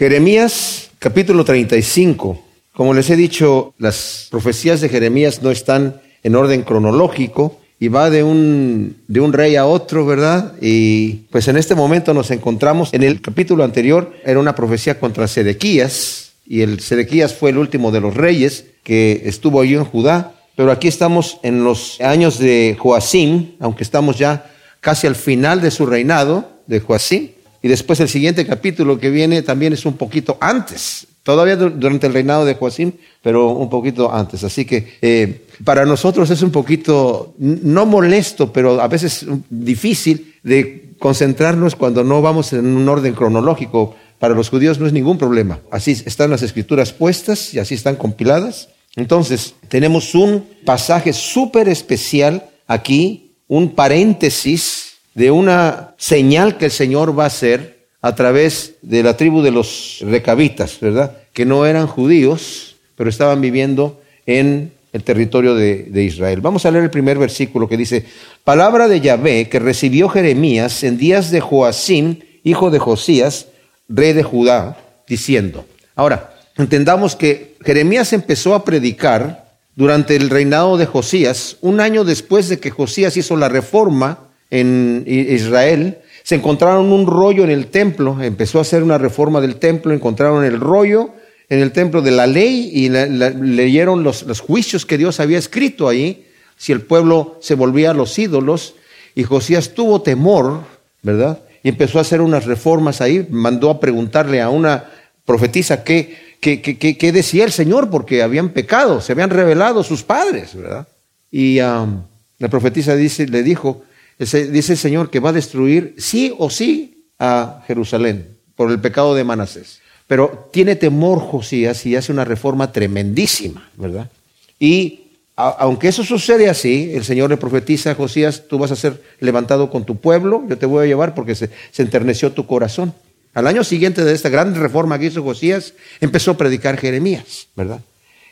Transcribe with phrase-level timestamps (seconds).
[0.00, 2.42] Jeremías capítulo 35.
[2.72, 8.08] Como les he dicho, las profecías de Jeremías no están en orden cronológico y va
[8.08, 10.54] de un, de un rey a otro, ¿verdad?
[10.58, 15.28] Y pues en este momento nos encontramos, en el capítulo anterior era una profecía contra
[15.28, 20.32] Sedequías y el Sedequías fue el último de los reyes que estuvo allí en Judá,
[20.56, 25.70] pero aquí estamos en los años de Joacim, aunque estamos ya casi al final de
[25.70, 27.32] su reinado de Joacim,
[27.62, 32.14] y después el siguiente capítulo que viene también es un poquito antes, todavía durante el
[32.14, 32.92] reinado de Joacim,
[33.22, 34.44] pero un poquito antes.
[34.44, 40.94] Así que eh, para nosotros es un poquito, no molesto, pero a veces difícil de
[40.98, 43.96] concentrarnos cuando no vamos en un orden cronológico.
[44.18, 45.60] Para los judíos no es ningún problema.
[45.70, 48.68] Así están las escrituras puestas y así están compiladas.
[48.96, 54.89] Entonces, tenemos un pasaje súper especial aquí, un paréntesis
[55.20, 59.50] de una señal que el Señor va a hacer a través de la tribu de
[59.50, 61.18] los recabitas, ¿verdad?
[61.34, 66.40] Que no eran judíos, pero estaban viviendo en el territorio de, de, Israel.
[66.40, 68.06] Vamos a leer el primer versículo que dice,
[68.44, 73.48] palabra de Yahvé que recibió Jeremías en días de Joacim, hijo de Josías,
[73.90, 75.66] rey de Judá, diciendo.
[75.96, 82.48] Ahora, entendamos que Jeremías empezó a predicar durante el reinado de Josías, un año después
[82.48, 88.22] de que Josías hizo la reforma en Israel, se encontraron un rollo en el templo,
[88.22, 91.10] empezó a hacer una reforma del templo, encontraron el rollo
[91.48, 95.88] en el templo de la ley y leyeron los, los, juicios que Dios había escrito
[95.88, 96.26] ahí,
[96.56, 98.74] si el pueblo se volvía a los ídolos,
[99.14, 100.60] y Josías tuvo temor,
[101.02, 101.40] ¿verdad?
[101.62, 104.84] Y empezó a hacer unas reformas ahí, mandó a preguntarle a una
[105.24, 110.02] profetisa qué, qué, qué, qué decía el Señor, porque habían pecado, se habían revelado sus
[110.02, 110.86] padres, ¿verdad?
[111.30, 112.02] Y um,
[112.38, 113.82] la profetisa dice, le dijo,
[114.20, 119.14] dice el Señor que va a destruir sí o sí a Jerusalén por el pecado
[119.14, 119.80] de Manasés.
[120.06, 124.10] Pero tiene temor Josías y hace una reforma tremendísima, ¿verdad?
[124.58, 125.00] Y
[125.36, 129.70] aunque eso sucede así, el Señor le profetiza a Josías, tú vas a ser levantado
[129.70, 132.92] con tu pueblo, yo te voy a llevar porque se, se enterneció tu corazón.
[133.32, 137.80] Al año siguiente de esta gran reforma que hizo Josías, empezó a predicar Jeremías, ¿verdad?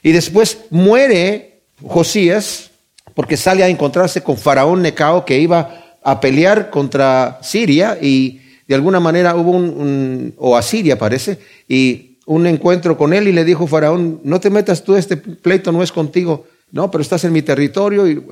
[0.02, 2.70] Y después muere Josías
[3.14, 8.74] porque sale a encontrarse con Faraón Necao que iba a pelear contra Siria y de
[8.74, 11.38] alguna manera hubo un, o a Siria parece,
[11.68, 15.72] y un encuentro con él y le dijo Faraón, no te metas tú, este pleito
[15.72, 18.22] no es contigo, no, pero estás en mi territorio y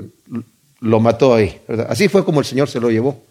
[0.80, 1.58] lo mató ahí.
[1.88, 3.22] Así fue como el Señor se lo llevó,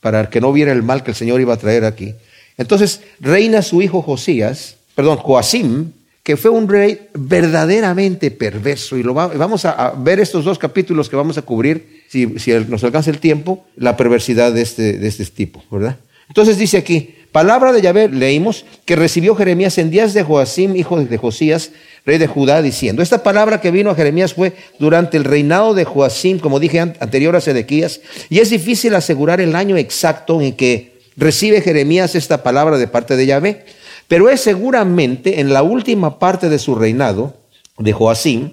[0.00, 2.14] para que no viera el mal que el Señor iba a traer aquí.
[2.56, 8.96] Entonces reina su hijo Josías, perdón, Joacim, que fue un rey verdaderamente perverso.
[8.96, 12.26] Y lo vamos a, ver estos dos capítulos que vamos a cubrir, si,
[12.68, 15.96] nos alcanza el tiempo, la perversidad de este, de este tipo, ¿verdad?
[16.28, 21.02] Entonces dice aquí, palabra de Yahvé, leímos, que recibió Jeremías en días de Joacim, hijo
[21.02, 21.72] de Josías,
[22.06, 25.84] rey de Judá, diciendo, esta palabra que vino a Jeremías fue durante el reinado de
[25.84, 28.00] Joacim, como dije anterior a Sedequías,
[28.30, 33.16] y es difícil asegurar el año exacto en que recibe Jeremías esta palabra de parte
[33.16, 33.64] de Yahvé
[34.08, 37.34] pero es seguramente en la última parte de su reinado,
[37.78, 38.52] de Joacim,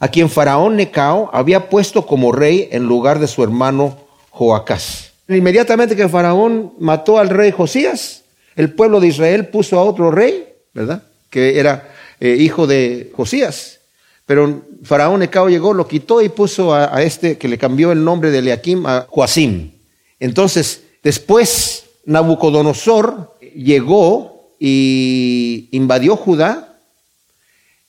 [0.00, 3.98] a quien Faraón Necao había puesto como rey en lugar de su hermano
[4.30, 5.12] Joacás.
[5.28, 8.24] Inmediatamente que Faraón mató al rey Josías,
[8.56, 11.04] el pueblo de Israel puso a otro rey, ¿verdad?
[11.28, 13.78] Que era eh, hijo de Josías.
[14.26, 18.30] Pero Faraón Necao llegó, lo quitó y puso a, este que le cambió el nombre
[18.30, 19.72] de Eliakim a Joacim.
[20.18, 26.78] Entonces, después Nabucodonosor llegó y invadió Judá.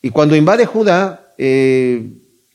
[0.01, 2.03] Y cuando invade Judá, eh,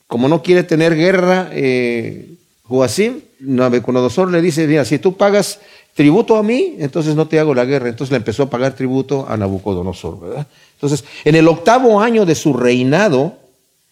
[0.06, 5.58] como no quiere tener guerra, eh, Joacim, Nabucodonosor le dice, mira, si tú pagas
[5.94, 7.88] tributo a mí, entonces no te hago la guerra.
[7.88, 10.46] Entonces le empezó a pagar tributo a Nabucodonosor.
[10.74, 13.34] Entonces, en el octavo año de su reinado,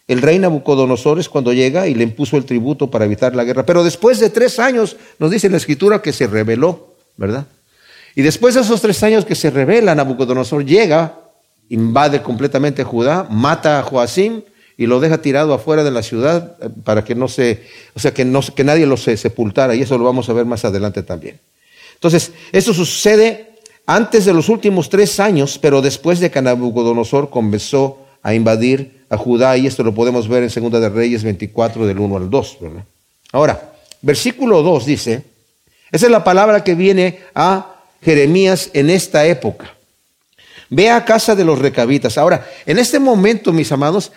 [0.06, 3.66] el rey Nabucodonosor es cuando llega y le impuso el tributo para evitar la guerra.
[3.66, 7.49] Pero después de tres años, nos dice la escritura que se rebeló, ¿verdad?
[8.15, 11.19] Y después de esos tres años que se revela, Nabucodonosor llega,
[11.69, 14.43] invade completamente Judá, mata a Joacim
[14.76, 17.62] y lo deja tirado afuera de la ciudad eh, para que no se,
[17.94, 19.75] o sea, que, no, que nadie lo sepultara.
[19.75, 21.38] Y eso lo vamos a ver más adelante también.
[21.94, 23.55] Entonces, esto sucede
[23.87, 29.17] antes de los últimos tres años, pero después de que Nabucodonosor comenzó a invadir a
[29.17, 32.59] Judá, y esto lo podemos ver en Segunda de Reyes 24, del 1 al 2.
[32.61, 32.85] ¿verdad?
[33.32, 35.23] Ahora, versículo 2 dice,
[35.93, 39.74] esa es la palabra que viene a Jeremías en esta época.
[40.70, 42.19] Ve a casa de los recabitas.
[42.19, 44.12] Ahora, en este momento, mis amados,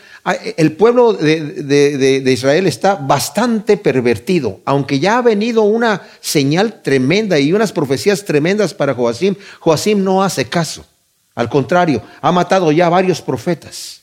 [0.57, 4.61] el pueblo de, Israel está bastante pervertido.
[4.65, 10.23] Aunque ya ha venido una señal tremenda y unas profecías tremendas para Joacim, Joacim no
[10.23, 10.85] hace caso.
[11.35, 14.01] Al contrario, ha matado ya varios profetas.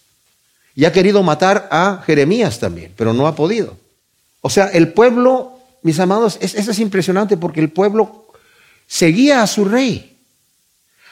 [0.76, 3.76] Y ha querido matar a Jeremías también, pero no ha podido.
[4.40, 8.26] O sea, el pueblo, mis amados, eso es impresionante porque el pueblo
[8.86, 10.13] seguía a su rey.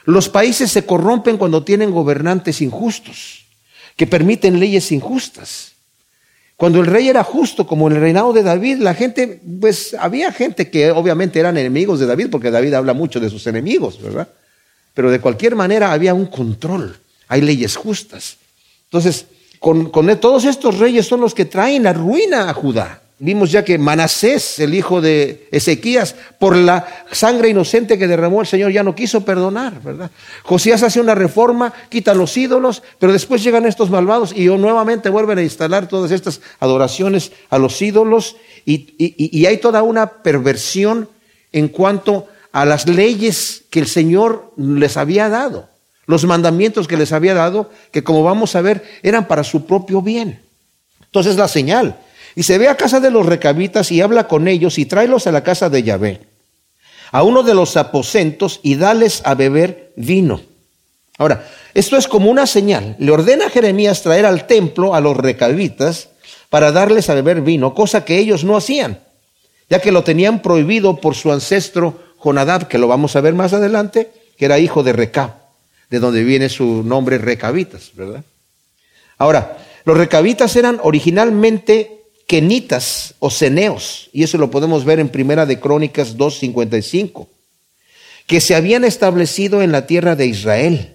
[0.04, 3.46] Los países se corrompen cuando tienen gobernantes injustos,
[3.96, 5.72] que permiten leyes injustas.
[6.56, 10.32] Cuando el rey era justo, como en el reinado de David, la gente, pues había
[10.32, 14.28] gente que obviamente eran enemigos de David, porque David habla mucho de sus enemigos, ¿verdad?
[14.94, 16.96] Pero de cualquier manera había un control,
[17.28, 18.37] hay leyes justas.
[18.84, 19.26] Entonces,
[19.58, 19.90] con,
[20.20, 23.01] todos estos reyes son los que traen la ruina a Judá.
[23.25, 28.49] Vimos ya que Manasés, el hijo de Ezequías, por la sangre inocente que derramó el
[28.49, 30.11] Señor, ya no quiso perdonar, ¿verdad?
[30.43, 35.39] Josías hace una reforma, quita los ídolos, pero después llegan estos malvados y nuevamente vuelven
[35.39, 38.35] a instalar todas estas adoraciones a los ídolos
[38.65, 41.09] y, y hay toda una perversión
[41.53, 45.69] en cuanto a las leyes que el Señor les había dado,
[46.07, 50.03] los mandamientos que les había dado, que como vamos a ver, eran para su propio
[50.03, 50.43] bien.
[51.05, 52.01] Entonces la señal
[52.34, 55.32] y se ve a casa de los recabitas y habla con ellos y tráelos a
[55.32, 56.20] la casa de Yahvé,
[57.11, 60.40] a uno de los aposentos y dales a beber vino.
[61.19, 62.96] Ahora, esto es como una señal.
[62.99, 66.08] Le ordena a Jeremías traer al templo a los recabitas
[66.49, 69.00] para darles a beber vino, cosa que ellos no hacían,
[69.70, 73.52] ya que lo tenían prohibido por su ancestro Jonadab, que lo vamos a ver más
[73.52, 75.32] adelante, que era hijo de Recab,
[75.90, 78.25] de donde viene su nombre recabitas, ¿verdad?
[79.19, 85.47] Ahora, los recabitas eran originalmente kenitas o ceneos, y eso lo podemos ver en Primera
[85.47, 87.27] de Crónicas 2.55,
[88.27, 90.95] que se habían establecido en la tierra de Israel.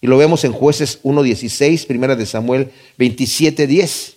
[0.00, 4.14] Y lo vemos en jueces 1.16, Primera de Samuel 27.10.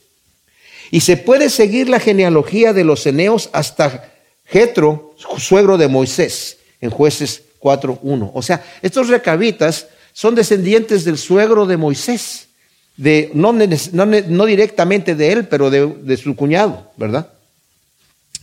[0.91, 4.11] Y se puede seguir la genealogía de los ceneos hasta
[4.45, 8.31] Jetro, suegro de Moisés, en jueces 4.1.
[8.33, 12.47] O sea, estos recabitas son descendientes del suegro de Moisés
[12.97, 17.29] de, no, no, directamente de él, pero de, su cuñado, ¿verdad?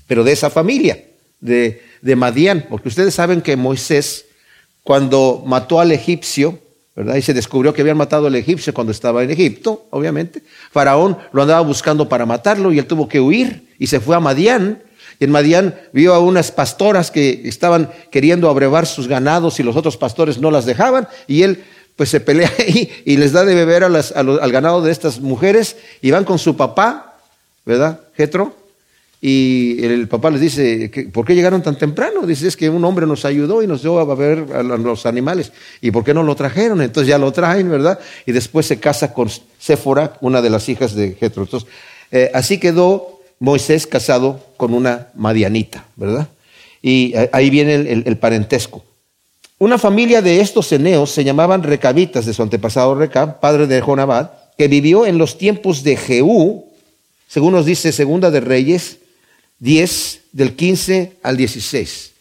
[0.07, 1.03] Pero de esa familia,
[1.41, 4.27] de, de Madián, porque ustedes saben que Moisés,
[4.83, 6.59] cuando mató al egipcio,
[6.95, 7.17] ¿verdad?
[7.17, 10.43] Y se descubrió que habían matado al egipcio cuando estaba en Egipto, obviamente.
[10.71, 14.21] Faraón lo andaba buscando para matarlo y él tuvo que huir y se fue a
[14.21, 14.83] Madián.
[15.19, 19.77] Y en Madián vio a unas pastoras que estaban queriendo abrevar sus ganados y los
[19.77, 21.65] otros pastores no las dejaban y él
[21.97, 26.11] pues se pelea ahí y les da de beber al ganado de estas mujeres y
[26.11, 27.19] van con su papá,
[27.65, 28.01] ¿verdad?
[28.17, 28.57] Jetro.
[29.25, 32.27] Y el papá les dice, ¿por qué llegaron tan temprano?
[32.27, 35.53] Dice, es que un hombre nos ayudó y nos dio a beber a los animales.
[35.81, 36.83] ¿Y por qué no lo trajeron?
[36.83, 38.01] Entonces ya lo traen, ¿verdad?
[38.27, 39.31] Y después se casa con
[39.61, 41.45] Séfora, una de las hijas de Jetro.
[41.45, 41.69] Entonces,
[42.11, 46.27] eh, así quedó Moisés casado con una madianita, ¿verdad?
[46.83, 48.83] Y eh, ahí viene el parentesco.
[49.63, 54.33] Una familia de estos eneos se llamaban recabitas de su antepasado Recab, padre de Jonabad,
[54.59, 56.67] que vivió en los tiempos de Jehú,
[57.29, 58.99] según nos dice Segunda de Reyes
[59.61, 62.13] 10, del 15 al 16.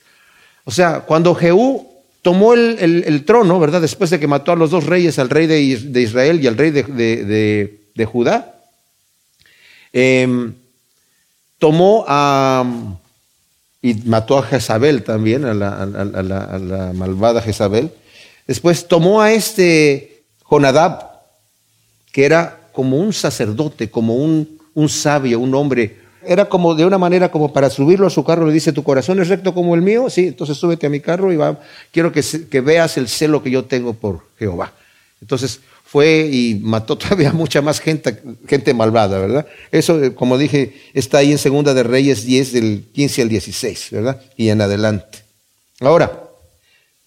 [0.66, 1.88] O sea, cuando Jehú
[2.22, 3.82] tomó el, trono, ¿verdad?
[3.82, 5.60] Después de que mató a los dos reyes, al rey de,
[6.00, 8.56] Israel y al rey de, Judá,
[9.92, 10.54] em,
[11.58, 13.00] tomó a
[13.82, 17.92] y mató a Jezabel también, a la, malvada Jezabel.
[18.48, 21.10] Después tomó a este Jonadab,
[22.12, 26.00] que era como un sacerdote, como un, un sabio, un hombre.
[26.24, 29.20] Era como de una manera como para subirlo a su carro, le dice, ¿tu corazón
[29.20, 30.10] es recto como el mío?
[30.10, 31.60] Sí, entonces súbete a mi carro y va,
[31.92, 34.74] quiero que, que veas el celo que yo tengo por Jehová.
[35.22, 38.18] Entonces fue y mató todavía mucha más gente,
[38.48, 39.46] gente malvada, ¿verdad?
[39.74, 43.88] Eso, eh, como dije, está ahí en Segunda de Reyes 10 del 15 al 16,
[43.92, 44.22] ¿verdad?
[44.38, 45.20] Y en adelante.
[45.82, 46.30] Ahora,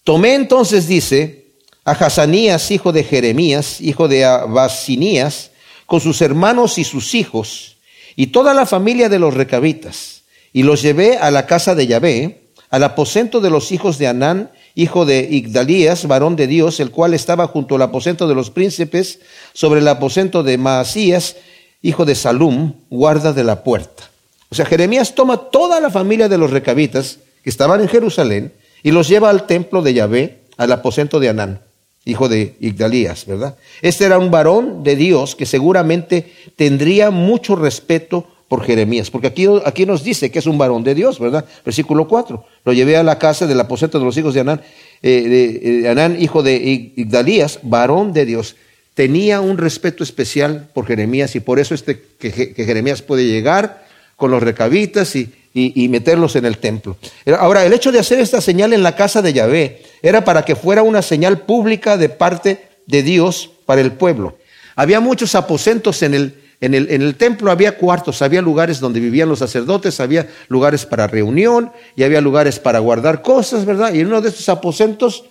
[0.03, 1.45] tomé entonces, dice,
[1.83, 5.49] a Hazanías, hijo de Jeremías, hijo de Abasinías,
[5.87, 7.77] con sus hermanos y sus hijos,
[8.15, 10.21] y toda la familia de los recabitas,
[10.53, 14.51] y los llevé a la casa de Yahvé, al aposento de los hijos de Anán,
[14.75, 19.19] hijo de Igdalías, varón de Dios, el cual estaba junto al aposento de los príncipes,
[19.53, 21.37] sobre el aposento de Maasías,
[21.81, 24.09] hijo de Salum, guarda de la puerta.
[24.49, 28.53] O sea, Jeremías toma toda la familia de los recabitas que estaban en Jerusalén
[28.83, 31.61] y los lleva al templo de Yahvé, al aposento de Anán,
[32.03, 33.55] hijo de Igdalías, ¿verdad?
[33.81, 39.47] Este era un varón de Dios que seguramente tendría mucho respeto por Jeremías, porque aquí,
[39.65, 41.45] aquí nos dice que es un varón de Dios, ¿verdad?
[41.63, 42.45] Versículo 4.
[42.63, 44.61] Lo llevé a la casa del aposento de los hijos de Anán,
[45.01, 46.55] eh, de, Anán, hijo de
[46.95, 48.55] Igdalías, varón de Dios.
[48.93, 53.83] Tenía un respeto especial por Jeremías y por eso este, que, Jeremías puede llegar
[54.15, 56.97] con los recabitas y, y, meterlos en el templo.
[57.39, 60.55] Ahora, el hecho de hacer esta señal en la casa de Yahvé era para que
[60.55, 64.37] fuera una señal pública de parte de Dios para el pueblo.
[64.75, 69.39] Había muchos aposentos en el, en el, templo, había cuartos, había lugares donde vivían los
[69.39, 73.93] sacerdotes, había lugares para reunión y había lugares para guardar cosas, ¿verdad?
[73.93, 75.25] Y en uno de esos aposentos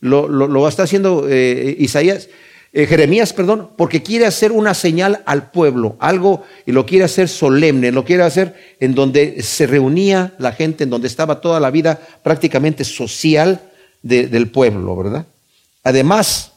[0.00, 2.28] lo está haciendo eh, Isaías.
[2.74, 7.28] Eh, Jeremías, perdón, porque quiere hacer una señal al pueblo, algo, y lo quiere hacer
[7.28, 11.70] solemne, lo quiere hacer en donde se reunía la gente, en donde estaba toda la
[11.70, 13.60] vida prácticamente social
[14.02, 15.26] del pueblo, ¿verdad?
[15.84, 16.52] Además,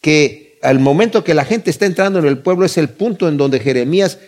[0.00, 3.36] que al momento que la gente está entrando en el pueblo es el punto en
[3.36, 4.18] donde Jeremías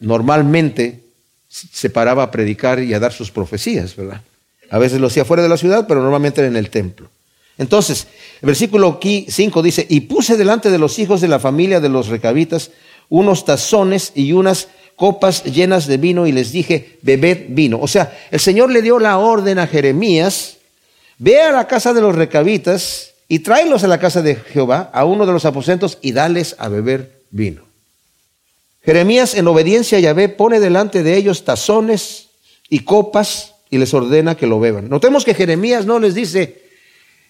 [0.00, 1.00] normalmente
[1.48, 4.22] se paraba a predicar y a dar sus profecías, ¿verdad?
[4.70, 7.10] A veces lo hacía fuera de la ciudad, pero normalmente era en el templo.
[7.58, 8.06] Entonces,
[8.40, 12.08] el versículo 5 dice, y puse delante de los hijos de la familia de los
[12.08, 12.70] recabitas
[13.08, 17.78] unos tazones y unas copas llenas de vino y les dije, bebed vino.
[17.80, 20.56] O sea, el Señor le dio la orden a Jeremías,
[21.18, 25.04] ve a la casa de los recabitas y tráelos a la casa de Jehová, a
[25.04, 27.62] uno de los aposentos, y dales a beber vino.
[28.82, 32.28] Jeremías, en obediencia a Yahvé, pone delante de ellos tazones
[32.68, 34.88] y copas y les ordena que lo beban.
[34.88, 36.62] Notemos que Jeremías no les dice,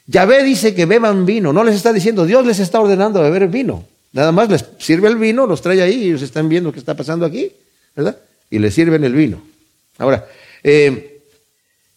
[0.07, 3.87] Yahvé dice que beban vino, no les está diciendo, Dios les está ordenando beber vino.
[4.13, 6.95] Nada más les sirve el vino, los trae ahí y ellos están viendo qué está
[6.95, 7.51] pasando aquí,
[7.97, 8.19] ¿verdad?
[8.51, 9.43] Y les sirven el vino.
[9.99, 10.27] Ahora,
[10.63, 11.23] eh,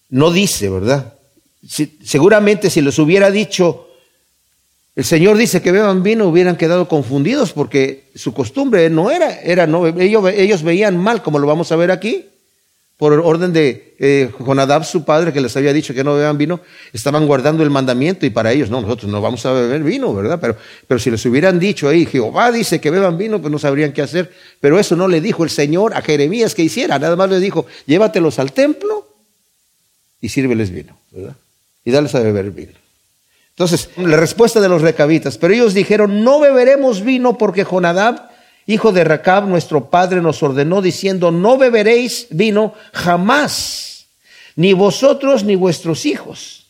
[0.09, 1.13] no dice, ¿verdad?
[2.03, 3.86] seguramente si les hubiera dicho,
[4.97, 9.67] el Señor dice que beban vino, hubieran quedado confundidos porque su costumbre no era, era
[9.67, 12.25] no, ellos, ellos veían mal, como lo vamos a ver aquí
[12.97, 16.61] por orden de eh, Jonadab, su padre, que les había dicho que no beban vino,
[16.93, 20.39] estaban guardando el mandamiento y para ellos, no, nosotros no vamos a beber vino, ¿verdad?
[20.41, 23.93] Pero, pero si les hubieran dicho ahí, Jehová dice que beban vino, pues no sabrían
[23.93, 24.33] qué hacer.
[24.59, 27.67] Pero eso no le dijo el Señor a Jeremías que hiciera, nada más le dijo,
[27.85, 29.07] llévatelos al templo
[30.19, 31.35] y sírveles vino, ¿verdad?
[31.85, 32.86] Y dales a beber vino.
[33.57, 38.29] Entonces, la respuesta de los recabitas, pero ellos dijeron, no beberemos vino porque Jonadab
[38.67, 44.05] hijo de Racab, nuestro padre, nos ordenó diciendo, no beberéis vino jamás,
[44.55, 46.65] ni vosotros ni vuestros hijos.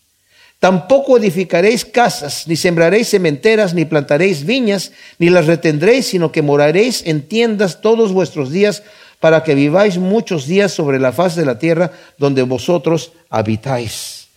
[0.59, 7.03] Tampoco edificaréis casas, ni sembraréis cementeras, ni plantaréis viñas, ni las retendréis, sino que moraréis
[7.05, 8.83] en tiendas todos vuestros días,
[9.19, 14.27] para que viváis muchos días sobre la faz de la tierra donde vosotros habitáis.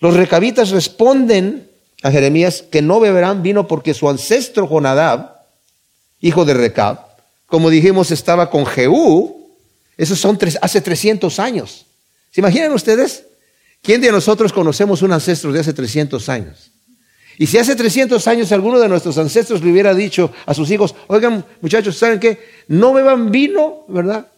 [0.00, 1.68] Los recabitas responden
[2.02, 5.46] a Jeremías que no beberán vino porque su ancestro Jonadab,
[6.20, 6.98] hijo de Recab,
[7.52, 9.50] como dijimos, estaba con Jehú.
[9.98, 11.84] Esos son hace 300 años.
[12.30, 13.26] ¿Se imaginan ustedes?
[13.82, 16.70] ¿Quién de nosotros conocemos un ancestro de hace 300 años?
[17.36, 20.94] Y si hace 300 años alguno de nuestros ancestros le hubiera dicho a sus hijos,
[21.08, 22.40] oigan muchachos, ¿saben qué?
[22.68, 24.28] No beban vino, ¿verdad?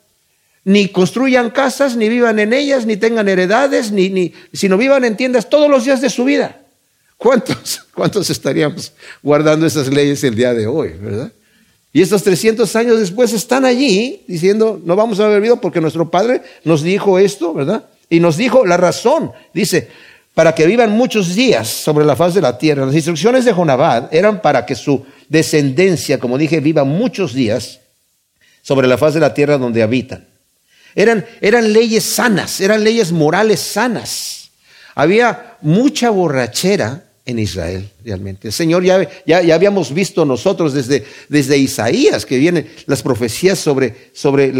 [0.64, 5.16] Ni construyan casas, ni vivan en ellas, ni tengan heredades, ni, ni, sino vivan en
[5.16, 6.63] tiendas todos los días de su vida.
[7.16, 8.92] ¿Cuántos, ¿Cuántos estaríamos
[9.23, 11.33] guardando esas leyes el día de hoy, verdad?
[11.92, 16.11] Y estos 300 años después están allí diciendo, no vamos a beber vino porque nuestro
[16.11, 17.85] Padre nos dijo esto, ¿verdad?
[18.11, 19.30] Y nos dijo la razón.
[19.52, 19.88] Dice,
[20.35, 22.85] para que vivan muchos días sobre la faz de la tierra.
[22.85, 27.78] Las instrucciones de Jonabad eran para que su descendencia, como dije, viva muchos días
[28.61, 30.26] sobre la faz de la tierra donde habitan.
[30.97, 34.50] Eran, eran leyes sanas, eran leyes morales sanas.
[34.97, 38.49] Había mucha borrachera en Israel, realmente.
[38.49, 44.11] El Señor ya, ya, habíamos visto nosotros desde, desde, Isaías, que vienen las profecías sobre,
[44.12, 44.52] sobre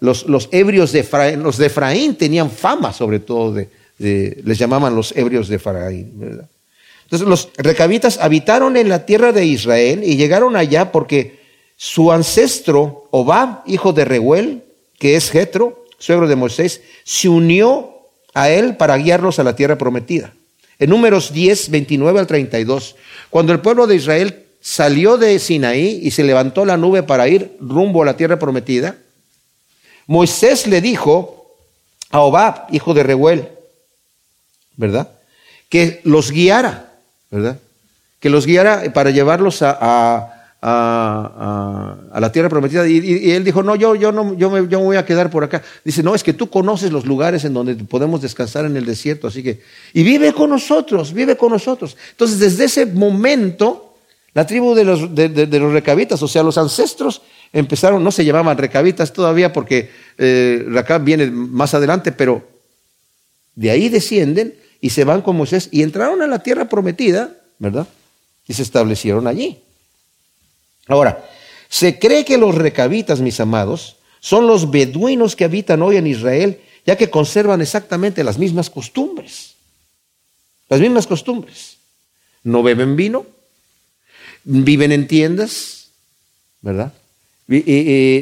[0.00, 1.42] los, los, ebrios de Efraín.
[1.42, 3.68] Los de Efraín tenían fama, sobre todo, de,
[4.42, 6.40] les llamaban los ebrios de Efraín.
[7.04, 11.38] Entonces los recabitas habitaron en la tierra de Israel y llegaron allá porque
[11.76, 14.62] su ancestro, Obab, hijo de Reuel,
[14.98, 17.98] que es Jetro, suegro de Moisés, se unió
[18.32, 20.32] a él para guiarlos a la tierra prometida.
[20.78, 22.96] En números 10, 29 al 32,
[23.30, 27.56] cuando el pueblo de Israel salió de Sinaí y se levantó la nube para ir
[27.60, 28.96] rumbo a la tierra prometida,
[30.06, 31.54] Moisés le dijo
[32.10, 33.48] a Obab, hijo de Reuel,
[34.76, 35.10] ¿verdad?
[35.68, 36.92] Que los guiara,
[37.30, 37.58] ¿verdad?
[38.20, 42.86] Que los guiara para llevarlos a a, la tierra prometida.
[42.86, 45.44] Y, él dijo, no, yo, yo, no yo, me, yo me voy a quedar por
[45.44, 45.62] acá.
[45.84, 49.28] Dice, no, es que tú conoces los lugares en donde podemos descansar en el desierto,
[49.28, 49.60] así que,
[49.92, 51.96] y vive con nosotros, vive con nosotros.
[52.10, 53.94] Entonces, desde ese momento,
[54.34, 57.22] la tribu de los, de, los recabitas, o sea, los ancestros,
[57.52, 60.66] empezaron, no se llamaban recabitas todavía porque eh,
[61.00, 62.46] viene más adelante, pero
[63.54, 67.88] de ahí descienden y se van con Moisés y entraron a la tierra prometida, ¿verdad?
[68.46, 69.58] Y se establecieron allí.
[70.88, 71.24] Ahora,
[71.68, 76.60] se cree que los recabitas, mis amados, son los beduinos que habitan hoy en Israel,
[76.84, 79.54] ya que conservan exactamente las mismas costumbres.
[80.68, 81.76] Las mismas costumbres.
[82.42, 83.26] No beben vino,
[84.44, 85.88] viven en tiendas,
[86.60, 86.92] ¿verdad?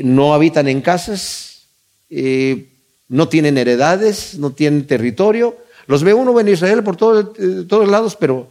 [0.05, 1.63] no habitan en casas,
[3.09, 5.57] no tienen heredades, no tienen territorio.
[5.87, 8.49] Los ve uno en Israel por eh, todos lados, pero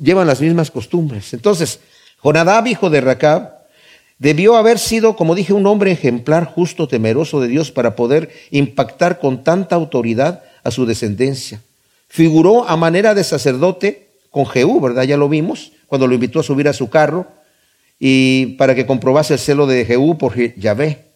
[0.00, 1.32] llevan las mismas costumbres.
[1.32, 1.80] Entonces,
[2.22, 3.62] Jonadab, hijo de Racab,
[4.18, 9.18] debió haber sido, como dije, un hombre ejemplar, justo, temeroso de Dios para poder impactar
[9.18, 11.60] con tanta autoridad a su descendencia.
[12.06, 15.02] Figuró a manera de sacerdote con Jehú, ¿verdad?
[15.02, 17.26] Ya lo vimos, cuando lo invitó a subir a su carro
[17.98, 21.06] y para que comprobase el celo de Jehú por Yahvé.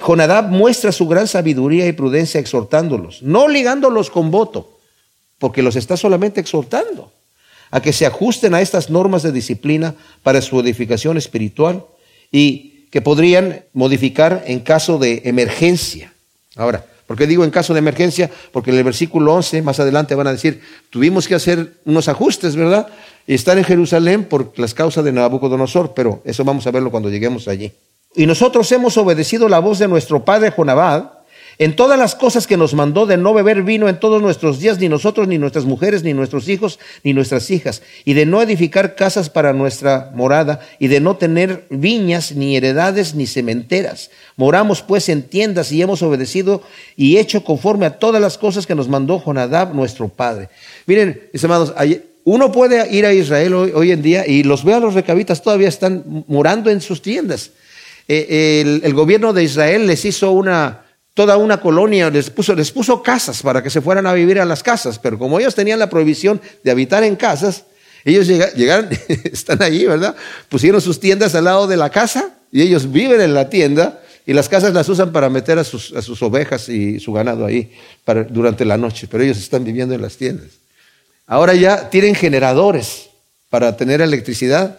[0.00, 4.78] Jonadab muestra su gran sabiduría y prudencia exhortándolos, no ligándolos con voto,
[5.38, 7.12] porque los está solamente exhortando
[7.70, 11.84] a que se ajusten a estas normas de disciplina para su edificación espiritual
[12.32, 16.12] y que podrían modificar en caso de emergencia.
[16.56, 18.30] Ahora, ¿por qué digo en caso de emergencia?
[18.52, 20.60] Porque en el versículo 11, más adelante van a decir,
[20.90, 22.88] tuvimos que hacer unos ajustes, ¿verdad?
[23.26, 27.08] Y estar en Jerusalén por las causas de Nabucodonosor, pero eso vamos a verlo cuando
[27.08, 27.72] lleguemos allí.
[28.16, 31.19] Y nosotros hemos obedecido la voz de nuestro padre Jonabad
[31.60, 34.78] en todas las cosas que nos mandó de no beber vino en todos nuestros días,
[34.78, 38.94] ni nosotros, ni nuestras mujeres, ni nuestros hijos, ni nuestras hijas, y de no edificar
[38.94, 44.10] casas para nuestra morada, y de no tener viñas, ni heredades, ni cementeras.
[44.36, 46.62] Moramos pues en tiendas y hemos obedecido
[46.96, 50.48] y hecho conforme a todas las cosas que nos mandó Jonadab, nuestro padre.
[50.86, 51.74] Miren, mis amados,
[52.24, 55.68] uno puede ir a Israel hoy, en día y los ve a los recabitas todavía
[55.68, 57.50] están morando en sus tiendas.
[58.08, 60.86] Eh, el, gobierno de Israel les hizo una,
[61.20, 64.46] toda una colonia, les puso, les puso casas para que se fueran a vivir a
[64.46, 67.64] las casas, pero como ellos tenían la prohibición de habitar en casas,
[68.06, 68.88] ellos llegaron,
[69.24, 70.16] están allí, ¿verdad?
[70.48, 74.32] Pusieron sus tiendas al lado de la casa y ellos viven en la tienda y
[74.32, 77.70] las casas las usan para meter a sus, ovejas y su ganado ahí
[78.30, 80.48] durante la noche, pero ellos están viviendo en las tiendas.
[81.26, 83.10] Ahora ya tienen generadores
[83.50, 84.78] para tener electricidad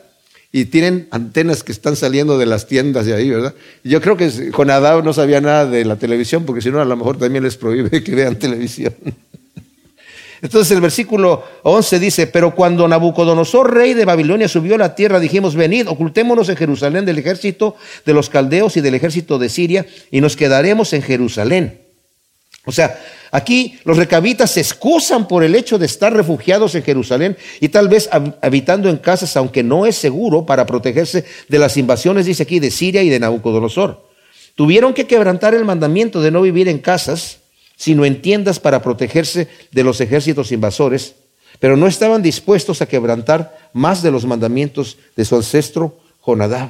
[0.51, 3.53] y tienen antenas que están saliendo de las tiendas de ahí, ¿verdad?
[3.83, 6.95] Yo creo que Jonadab no sabía nada de la televisión, porque si no, a lo
[6.97, 8.93] mejor también les prohíbe que vean televisión.
[10.41, 15.19] Entonces el versículo 11 dice, pero cuando Nabucodonosor, rey de Babilonia, subió a la tierra,
[15.19, 19.85] dijimos, venid, ocultémonos en Jerusalén del ejército de los caldeos y del ejército de Siria,
[20.09, 21.90] y nos quedaremos en Jerusalén.
[22.65, 27.37] O sea, aquí los recabitas se excusan por el hecho de estar refugiados en Jerusalén
[27.59, 28.07] y tal vez
[28.41, 32.69] habitando en casas, aunque no es seguro para protegerse de las invasiones, dice aquí, de
[32.69, 34.05] Siria y de Nabucodonosor.
[34.55, 37.39] Tuvieron que quebrantar el mandamiento de no vivir en casas,
[37.75, 41.15] sino en tiendas para protegerse de los ejércitos invasores,
[41.59, 46.69] pero no estaban dispuestos a quebrantar más de los mandamientos de su ancestro Jonadab.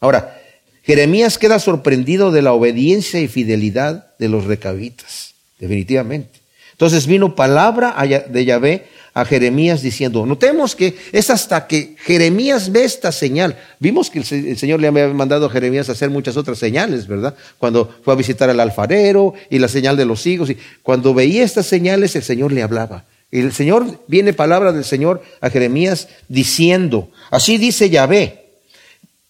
[0.00, 0.40] Ahora,
[0.84, 6.40] Jeremías queda sorprendido de la obediencia y fidelidad de los recabitas, definitivamente.
[6.72, 7.96] Entonces vino palabra
[8.28, 13.56] de Yahvé a Jeremías diciendo, notemos que es hasta que Jeremías ve esta señal.
[13.78, 17.34] Vimos que el Señor le había mandado a Jeremías a hacer muchas otras señales, ¿verdad?
[17.58, 20.50] Cuando fue a visitar al alfarero y la señal de los higos.
[20.50, 23.04] Y cuando veía estas señales, el Señor le hablaba.
[23.30, 28.43] Y el Señor, viene palabra del Señor a Jeremías diciendo, así dice Yahvé,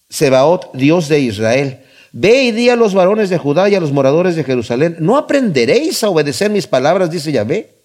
[0.09, 1.79] Sebaot, Dios de Israel.
[2.11, 5.17] Ve y di a los varones de Judá y a los moradores de Jerusalén, ¿no
[5.17, 7.11] aprenderéis a obedecer mis palabras?
[7.11, 7.75] Dice Yahvé.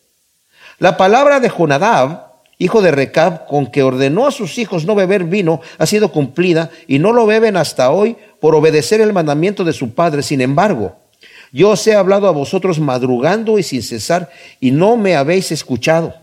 [0.78, 5.24] La palabra de Jonadab, hijo de Recab, con que ordenó a sus hijos no beber
[5.24, 9.72] vino, ha sido cumplida y no lo beben hasta hoy por obedecer el mandamiento de
[9.72, 10.22] su padre.
[10.22, 10.96] Sin embargo,
[11.52, 14.30] yo os he hablado a vosotros madrugando y sin cesar
[14.60, 16.14] y no me habéis escuchado.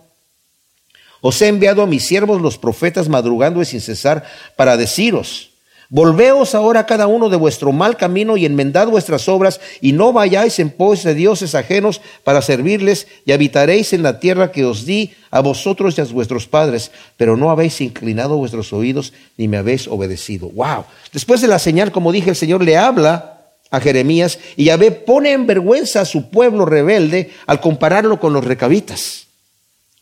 [1.22, 4.24] Os he enviado a mis siervos los profetas madrugando y sin cesar
[4.56, 5.52] para deciros,
[5.90, 10.60] Volveos ahora cada uno de vuestro mal camino y enmendad vuestras obras y no vayáis
[10.60, 15.14] en pos de dioses ajenos para servirles y habitaréis en la tierra que os di
[15.32, 19.88] a vosotros y a vuestros padres, pero no habéis inclinado vuestros oídos ni me habéis
[19.88, 20.50] obedecido.
[20.50, 20.84] Wow.
[21.14, 23.38] Después de la señal, como dije, el Señor le habla
[23.72, 28.44] a Jeremías y Yahvé pone en vergüenza a su pueblo rebelde al compararlo con los
[28.44, 29.28] recabitas,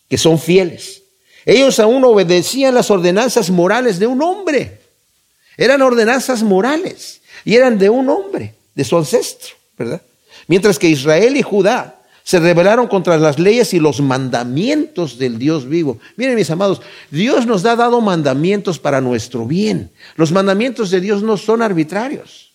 [0.10, 1.04] que son fieles.
[1.46, 4.85] Ellos aún obedecían las ordenanzas morales de un hombre.
[5.58, 10.02] Eran ordenanzas morales y eran de un hombre, de su ancestro, ¿verdad?
[10.48, 15.70] Mientras que Israel y Judá se rebelaron contra las leyes y los mandamientos del Dios
[15.70, 16.00] vivo.
[16.18, 19.92] Miren mis amados, Dios nos ha dado mandamientos para nuestro bien.
[20.16, 22.52] Los mandamientos de Dios no son arbitrarios.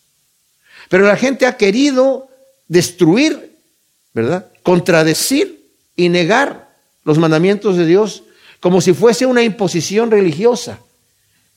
[0.89, 2.29] Pero la gente ha querido
[2.67, 3.53] destruir,
[4.13, 4.47] ¿verdad?
[4.65, 6.69] Contradecir y negar
[7.05, 8.25] los mandamientos de Dios
[8.59, 10.81] como si fuese una imposición religiosa.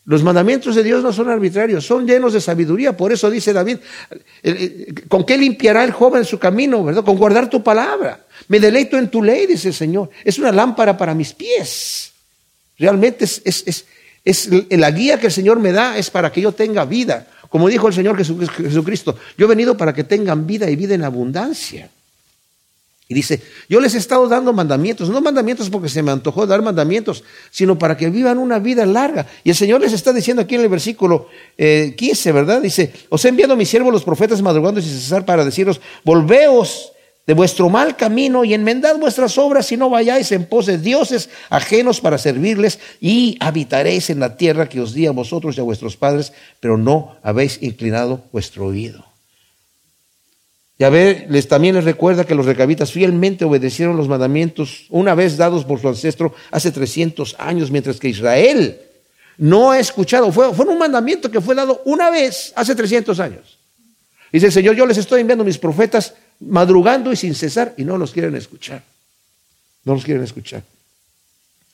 [0.05, 2.95] Los mandamientos de Dios no son arbitrarios, son llenos de sabiduría.
[2.97, 3.77] Por eso dice David,
[5.07, 6.83] ¿con qué limpiará el joven su camino?
[6.83, 7.05] ¿Verdad?
[7.05, 8.25] Con guardar tu palabra.
[8.49, 10.09] Me deleito en tu ley, dice el Señor.
[10.25, 12.11] Es una lámpara para mis pies.
[12.77, 13.85] Realmente es, es,
[14.25, 17.27] es, la guía que el Señor me da es para que yo tenga vida.
[17.47, 21.03] Como dijo el Señor Jesucristo, yo he venido para que tengan vida y vida en
[21.05, 21.89] abundancia.
[23.07, 26.61] Y dice, yo les he estado dando mandamientos, no mandamientos porque se me antojó dar
[26.61, 29.27] mandamientos, sino para que vivan una vida larga.
[29.43, 32.61] Y el Señor les está diciendo aquí en el versículo 15, eh, ¿verdad?
[32.61, 36.93] Dice, os he enviado a mis siervos los profetas madrugando y cesar para deciros, volveos
[37.27, 41.29] de vuestro mal camino y enmendad vuestras obras y no vayáis en pos de dioses
[41.49, 45.63] ajenos para servirles y habitaréis en la tierra que os di a vosotros y a
[45.63, 49.12] vuestros padres, pero no habéis inclinado vuestro oído.
[50.79, 55.65] Yahvé les, también les recuerda que los recabitas fielmente obedecieron los mandamientos una vez dados
[55.65, 58.79] por su ancestro hace 300 años, mientras que Israel
[59.37, 60.31] no ha escuchado.
[60.31, 63.59] Fue, fue un mandamiento que fue dado una vez hace 300 años.
[64.31, 67.97] Dice el Señor, yo les estoy enviando mis profetas madrugando y sin cesar y no
[67.97, 68.83] los quieren escuchar.
[69.85, 70.63] No los quieren escuchar.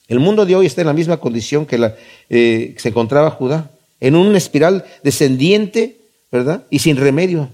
[0.09, 1.95] El mundo de hoy está en la misma condición que la,
[2.29, 5.97] eh, se encontraba Judá, en una espiral descendiente,
[6.31, 6.65] ¿verdad?
[6.69, 7.49] Y sin remedio.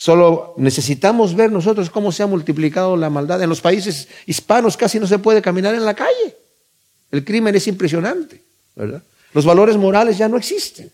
[0.00, 3.42] Solo necesitamos ver nosotros cómo se ha multiplicado la maldad.
[3.42, 6.38] En los países hispanos casi no se puede caminar en la calle.
[7.10, 8.42] El crimen es impresionante,
[8.74, 9.02] ¿verdad?
[9.34, 10.90] Los valores morales ya no existen.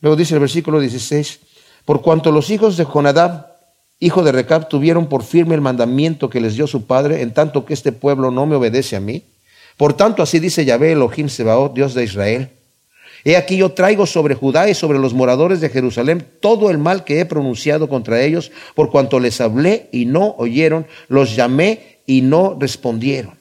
[0.00, 1.40] Luego dice el versículo 16,
[1.84, 3.48] por cuanto los hijos de Jonadab,
[3.98, 7.64] hijo de Recab, tuvieron por firme el mandamiento que les dio su padre, en tanto
[7.64, 9.24] que este pueblo no me obedece a mí.
[9.76, 12.50] Por tanto, así dice Yahvé Elohim Sebaot, Dios de Israel.
[13.24, 17.04] He aquí yo traigo sobre Judá y sobre los moradores de Jerusalén todo el mal
[17.04, 22.20] que he pronunciado contra ellos, por cuanto les hablé y no oyeron, los llamé y
[22.20, 23.34] no respondieron.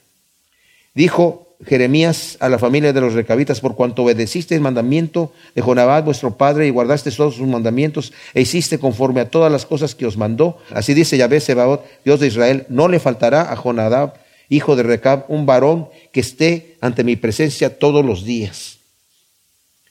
[0.96, 6.06] Dijo Jeremías a la familia de los recabitas, por cuanto obedeciste el mandamiento de Jonabad
[6.06, 10.06] vuestro padre y guardaste todos sus mandamientos e hiciste conforme a todas las cosas que
[10.06, 10.60] os mandó.
[10.72, 14.14] Así dice Yahvé Sebaot, Dios de Israel, no le faltará a Jonadab,
[14.48, 18.83] hijo de Recab, un varón que esté ante mi presencia todos los días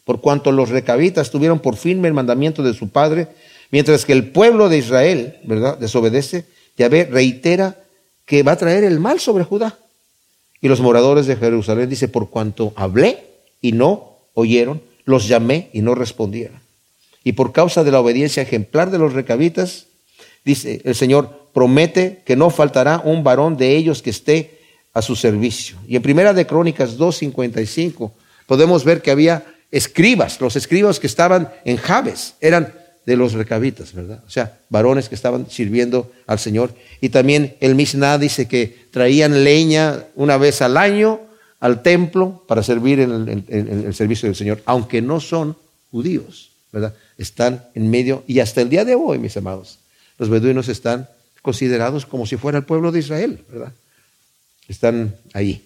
[0.04, 3.28] por cuanto los recabitas tuvieron por firme el mandamiento de su padre,
[3.70, 7.76] mientras que el pueblo de Israel, ¿verdad?, desobedece, Yahvé reitera
[8.24, 9.78] que va a traer el mal sobre Judá.
[10.60, 13.24] Y los moradores de Jerusalén dice, por cuanto hablé
[13.60, 16.60] y no oyeron, los llamé y no respondieron.
[17.24, 19.86] Y por causa de la obediencia ejemplar de los recabitas,
[20.44, 24.58] dice el Señor, promete que no faltará un varón de ellos que esté
[24.94, 25.76] a su servicio.
[25.86, 28.12] Y en Primera de Crónicas 2.55
[28.46, 32.72] podemos ver que había escribas, los escribas que estaban en Jabes, eran
[33.04, 34.22] de los recabitas, ¿verdad?
[34.26, 36.72] O sea, varones que estaban sirviendo al Señor.
[37.00, 41.20] Y también el Mishnah dice que traían leña una vez al año
[41.58, 45.56] al templo para servir en el, servicio del Señor, aunque no son
[45.92, 46.92] judíos, ¿verdad?
[47.16, 49.78] Están en medio, y hasta el día de hoy, mis amados,
[50.18, 51.08] los beduinos están
[51.40, 53.72] considerados como si fuera el pueblo de Israel, ¿verdad?
[54.66, 55.62] Están ahí.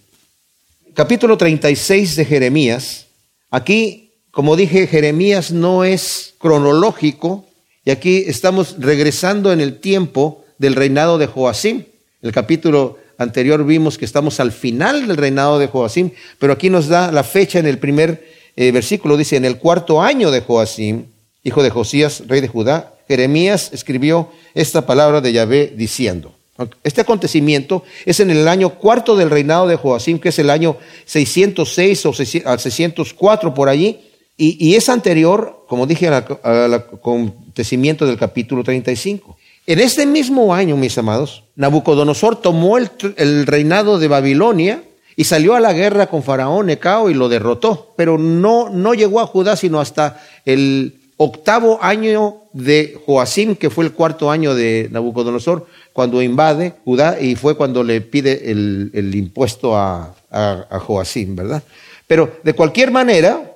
[0.93, 3.06] Capítulo 36 de Jeremías
[3.49, 7.45] Aquí, como dije, Jeremías no es cronológico
[7.85, 11.85] y aquí estamos regresando en el tiempo del reinado de Joacim.
[12.21, 16.87] El capítulo anterior vimos que estamos al final del reinado de Joacim, pero aquí nos
[16.87, 21.05] da la fecha en el primer eh, versículo, dice, en el cuarto año de Joacim,
[21.43, 26.36] hijo de Josías, rey de Judá, Jeremías escribió esta palabra de Yahvé diciendo,
[26.83, 30.77] este acontecimiento es en el año cuarto del reinado de Joacim, que es el año
[31.05, 32.13] 606 o
[32.45, 33.99] al 604 por allí,
[34.39, 39.35] y, es anterior, como dije, al, acontecimiento del capítulo 35.
[39.65, 44.83] En este mismo año, mis amados, Nabucodonosor tomó el, el, reinado de Babilonia
[45.15, 49.21] y salió a la guerra con Faraón Necao y lo derrotó, pero no, no llegó
[49.21, 54.87] a Judá sino hasta el octavo año de Joacim, que fue el cuarto año de
[54.91, 55.65] Nabucodonosor,
[55.97, 60.67] cuando invade Judá y fue cuando le pide el, impuesto a, a,
[61.29, 61.63] ¿verdad?
[62.05, 63.51] Pero de cualquier manera,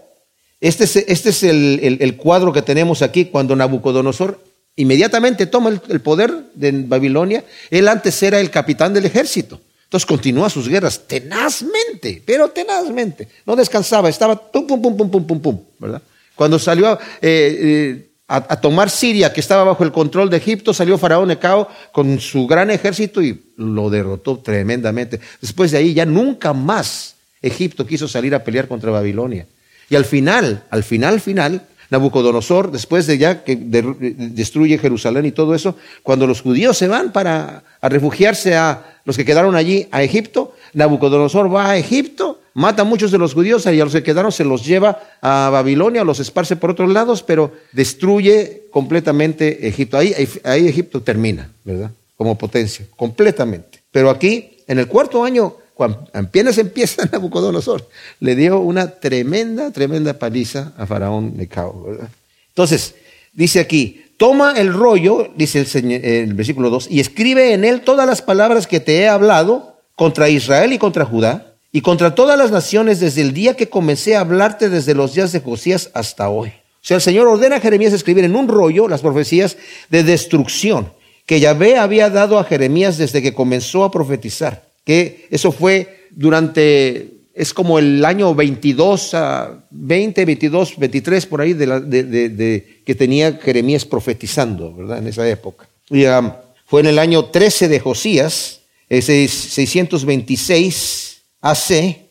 [0.59, 4.43] este es, este es el, cuadro que tenemos aquí cuando Nabucodonosor
[4.75, 7.43] inmediatamente toma el, poder de Babilonia.
[7.69, 9.61] Él antes era el capitán del ejército.
[9.83, 13.27] Entonces continúa sus guerras tenazmente, pero tenazmente.
[13.45, 16.01] No descansaba, estaba pum, pum, pum, pum, pum, pum, pum, ¿verdad?
[16.35, 20.97] Cuando salió eh, eh, a, tomar Siria, que estaba bajo el control de Egipto, salió
[20.97, 25.19] Faraón Necao con su gran ejército y lo derrotó tremendamente.
[25.41, 29.47] Después de ahí ya nunca más Egipto quiso salir a pelear contra Babilonia.
[29.89, 35.53] Y al final, al final, final, Nabucodonosor, después de ya que destruye Jerusalén y todo
[35.53, 40.55] eso, cuando los judíos se van para refugiarse a los que quedaron allí a Egipto,
[40.73, 44.31] Nabucodonosor va a Egipto mata a muchos de los judíos y a los que quedaron
[44.31, 49.97] se los lleva a Babilonia, los esparce por otros lados, pero destruye completamente Egipto.
[49.97, 51.91] Ahí, ahí Egipto termina, ¿verdad?
[52.17, 53.79] Como potencia, completamente.
[53.91, 57.87] Pero aquí, en el cuarto año, cuando apenas empieza Nabucodonosor,
[58.19, 62.09] le dio una tremenda, tremenda paliza a Faraón Necao, ¿verdad?
[62.49, 62.95] Entonces,
[63.33, 68.05] dice aquí, toma el rollo, dice el, el versículo 2, y escribe en él todas
[68.05, 69.70] las palabras que te he hablado
[70.01, 74.15] contra Israel y contra Judá y contra todas las naciones desde el día que comencé
[74.15, 76.49] a hablarte desde los días de Josías hasta hoy.
[76.49, 79.57] O sea, el Señor ordena a Jeremías escribir en un rollo las profecías
[79.91, 80.91] de destrucción
[81.27, 84.63] que Yahvé había dado a Jeremías desde que comenzó a profetizar.
[84.83, 91.53] Que eso fue durante, es como el año 22 a 20, 22, 23 por ahí
[91.53, 94.97] de, de, que tenía Jeremías profetizando, ¿verdad?
[94.97, 95.69] En esa época.
[95.91, 96.31] Y um,
[96.65, 98.60] fue en el año 13 de Josías,
[98.99, 101.69] 626 AC,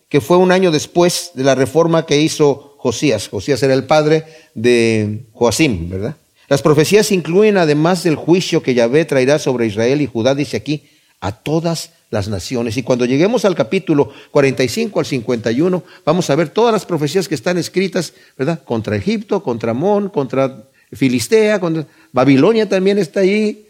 [0.08, 3.28] que fue un año después de la reforma que hizo Josías.
[3.28, 6.16] Josías era el padre de Joacim, ¿verdad?
[6.48, 10.84] Las profecías incluyen, además del juicio que Yahvé traerá sobre Israel y Judá, dice aquí,
[11.20, 12.76] a todas las naciones.
[12.76, 17.34] Y cuando lleguemos al capítulo 45 al 51, vamos a ver todas las profecías que
[17.34, 18.62] están escritas, ¿verdad?
[18.64, 23.66] Contra Egipto, contra Amón, contra Filistea, contra Babilonia también está ahí,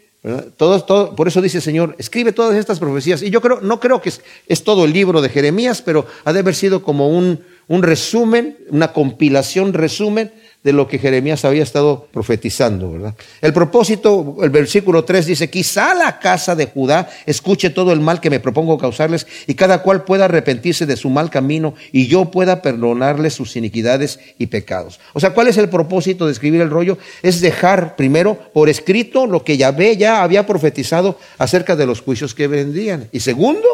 [0.57, 3.23] todo, por eso dice el Señor, escribe todas estas profecías.
[3.23, 4.11] Y yo creo, no creo que
[4.47, 8.57] es, todo el libro de Jeremías, pero ha de haber sido como un, un resumen,
[8.69, 10.31] una compilación, resumen
[10.63, 13.15] de lo que Jeremías había estado profetizando, ¿verdad?
[13.41, 18.21] El propósito, el versículo 3 dice, quizá la casa de Judá escuche todo el mal
[18.21, 22.25] que me propongo causarles y cada cual pueda arrepentirse de su mal camino y yo
[22.25, 24.99] pueda perdonarles sus iniquidades y pecados.
[25.13, 26.99] O sea, ¿cuál es el propósito de escribir el rollo?
[27.23, 32.35] Es dejar primero por escrito lo que Yahvé ya había profetizado acerca de los juicios
[32.35, 33.09] que vendrían.
[33.11, 33.67] Y segundo,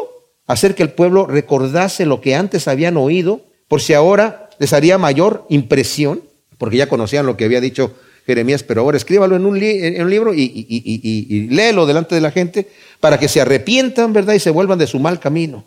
[0.46, 4.96] hacer que el pueblo recordase lo que antes habían oído, por si ahora les haría
[4.96, 6.27] mayor impresión
[6.58, 7.94] porque ya conocían lo que había dicho
[8.26, 12.68] Jeremías, pero ahora escríbalo en un, libro y, léelo delante de la gente
[13.00, 14.34] para que se arrepientan, ¿verdad?
[14.34, 15.64] Y se vuelvan de su mal camino.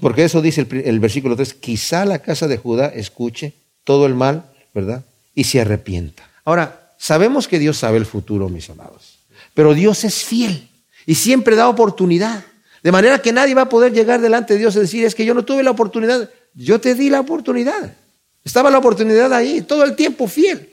[0.00, 4.14] Porque eso dice el, el versículo 3, quizá la casa de Judá escuche todo el
[4.14, 5.04] mal, ¿verdad?
[5.34, 6.30] Y se arrepienta.
[6.44, 9.18] Ahora, sabemos que Dios sabe el futuro, mis amados,
[9.54, 10.68] pero Dios es fiel
[11.06, 12.44] y siempre da oportunidad.
[12.82, 15.24] De manera que nadie va a poder llegar delante de Dios y decir, es que
[15.24, 17.96] yo no tuve la oportunidad, yo te di la oportunidad.
[18.44, 20.68] Estaba la oportunidad ahí, todo el tiempo fiel.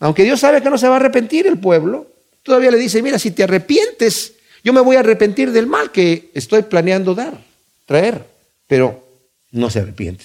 [0.00, 2.08] Aunque Dios sabe que no se va a arrepentir el pueblo,
[2.42, 6.30] todavía le dice, mira, si te arrepientes, yo me voy a arrepentir del mal que
[6.34, 7.40] estoy planeando dar,
[7.86, 8.26] traer.
[8.66, 9.04] Pero
[9.52, 10.24] no se arrepiente.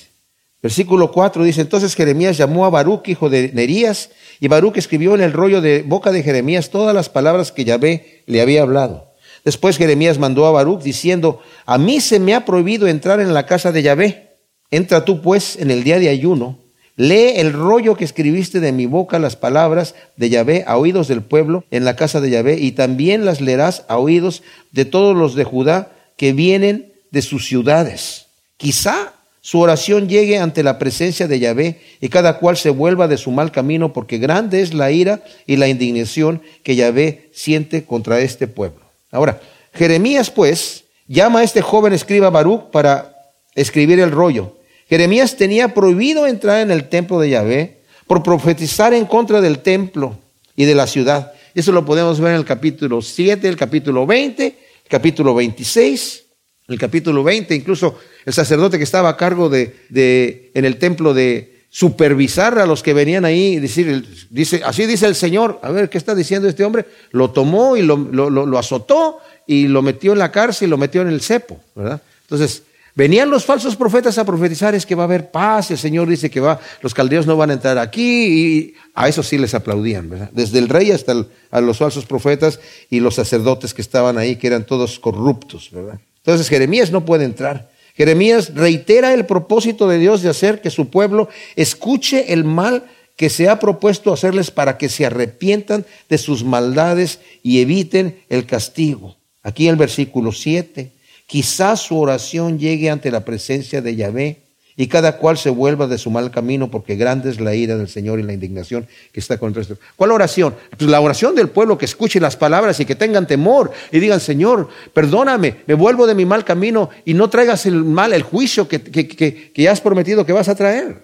[0.61, 4.09] Versículo 4 dice, entonces Jeremías llamó a Baruch, hijo de Nerías,
[4.41, 8.23] y Baruch escribió en el rollo de boca de Jeremías todas las palabras que Yahvé
[8.25, 9.13] le había hablado.
[9.45, 13.45] Después Jeremías mandó a Baruch diciendo, a mí se me ha prohibido entrar en la
[13.45, 14.37] casa de Yahvé.
[14.69, 16.57] Entra tú pues en el día de ayuno
[16.99, 21.21] Lee el rollo que escribiste de mi boca, las palabras de Yahvé a oídos del
[21.21, 25.33] pueblo en la casa de Yahvé, y también las leerás a oídos de todos los
[25.33, 28.25] de Judá que vienen de sus ciudades.
[28.57, 33.15] Quizá su oración llegue ante la presencia de Yahvé y cada cual se vuelva de
[33.15, 38.19] su mal camino, porque grande es la ira y la indignación que Yahvé siente contra
[38.19, 38.81] este pueblo.
[39.09, 39.39] Ahora,
[39.73, 43.15] Jeremías pues llama a este joven escriba Baruch para
[43.55, 44.58] escribir el rollo.
[44.89, 50.17] Jeremías tenía prohibido entrar en el templo de Yahvé por profetizar en contra del templo
[50.55, 51.31] y de la ciudad.
[51.53, 56.23] Eso lo podemos ver en el capítulo 7, el capítulo 20, el capítulo 26,
[56.69, 61.65] el capítulo 20, incluso el sacerdote que estaba a cargo de, en el templo de
[61.69, 65.89] supervisar a los que venían ahí y decir, dice, así dice el Señor, a ver,
[65.89, 66.85] ¿qué está diciendo este hombre?
[67.11, 70.77] Lo tomó y lo, lo, lo azotó y lo metió en la cárcel y lo
[70.79, 72.01] metió en el cepo, ¿verdad?
[72.21, 72.63] Entonces,
[72.99, 76.29] Venían los falsos profetas a profetizar es que va a haber paz, el Señor dice
[76.29, 80.09] que va, los caldeos no van a entrar aquí y a eso sí les aplaudían,
[80.09, 80.29] ¿verdad?
[80.33, 81.13] Desde el rey hasta
[81.49, 82.59] a los falsos profetas
[82.89, 85.97] y los sacerdotes que estaban ahí, que eran todos corruptos, ¿verdad?
[86.17, 87.71] Entonces Jeremías no puede entrar.
[87.95, 92.83] Jeremías reitera el propósito de Dios de hacer que su pueblo escuche el mal
[93.15, 98.45] que se ha propuesto hacerles para que se arrepientan de sus maldades y eviten el
[98.45, 99.15] castigo.
[99.41, 100.98] Aquí el versículo 7.
[101.29, 104.39] Quizás su oración llegue ante la presencia de Yahvé
[104.75, 107.87] y cada cual se vuelva de su mal camino porque grande es la ira del
[107.87, 109.77] Señor y la indignación que está contra esto.
[109.95, 110.55] ¿Cuál oración?
[110.75, 114.19] Pues la oración del pueblo que escuche las palabras y que tengan temor y digan,
[114.19, 118.67] Señor, perdóname, me vuelvo de mi mal camino y no traigas el mal, el juicio
[118.67, 121.03] que, que, que, que has prometido que vas a traer.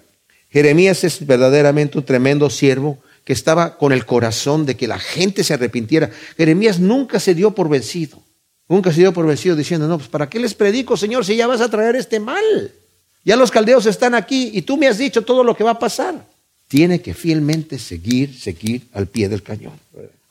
[0.50, 5.44] Jeremías es verdaderamente un tremendo siervo que estaba con el corazón de que la gente
[5.44, 6.10] se arrepintiera.
[6.36, 8.25] Jeremías nunca se dio por vencido.
[8.68, 11.46] Nunca se dio por vencido diciendo, no, pues ¿para qué les predico, Señor, si ya
[11.46, 12.72] vas a traer este mal?
[13.24, 15.78] Ya los caldeos están aquí y tú me has dicho todo lo que va a
[15.78, 16.26] pasar.
[16.68, 19.74] Tiene que fielmente seguir, seguir al pie del cañón.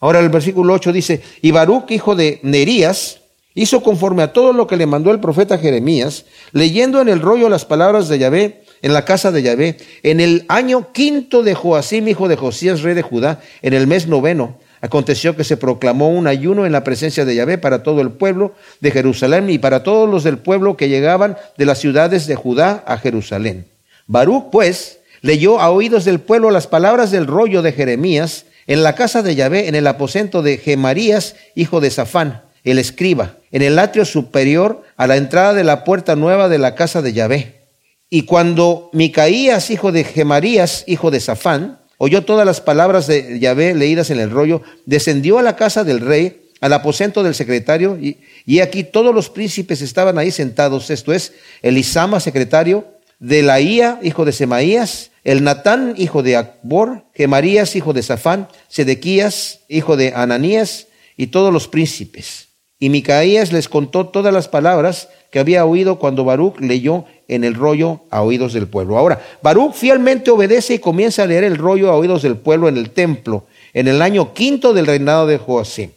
[0.00, 3.20] Ahora el versículo 8 dice, y Baruch, hijo de Nerías,
[3.54, 7.48] hizo conforme a todo lo que le mandó el profeta Jeremías, leyendo en el rollo
[7.48, 12.08] las palabras de Yahvé en la casa de Yahvé, en el año quinto de Joacim,
[12.08, 14.58] hijo de Josías, rey de Judá, en el mes noveno.
[14.80, 18.54] Aconteció que se proclamó un ayuno en la presencia de Yahvé para todo el pueblo
[18.80, 22.84] de Jerusalén y para todos los del pueblo que llegaban de las ciudades de Judá
[22.86, 23.66] a Jerusalén.
[24.06, 28.94] Baruch, pues, leyó a oídos del pueblo las palabras del rollo de Jeremías en la
[28.94, 33.78] casa de Yahvé, en el aposento de Gemarías, hijo de Safán el escriba, en el
[33.78, 37.54] atrio superior a la entrada de la puerta nueva de la casa de Yahvé.
[38.10, 43.74] Y cuando Micaías, hijo de Gemarías, hijo de Safán, oyó todas las palabras de Yahvé
[43.74, 48.60] leídas en el rollo, descendió a la casa del rey, al aposento del secretario, y,
[48.60, 51.32] aquí todos los príncipes estaban ahí sentados, esto es,
[51.62, 52.86] Elisama, secretario,
[53.18, 59.96] Delaía, hijo de Semaías, el Natán, hijo de Akbor, Gemarías, hijo de Safán, Sedequías, hijo
[59.96, 62.48] de Ananías, y todos los príncipes.
[62.78, 67.54] Y Micaías les contó todas las palabras que había oído cuando Baruch leyó en el
[67.54, 68.98] rollo a oídos del pueblo.
[68.98, 72.76] Ahora, Baruch fielmente obedece y comienza a leer el rollo a oídos del pueblo en
[72.76, 75.90] el templo, en el año quinto del reinado de Joacim.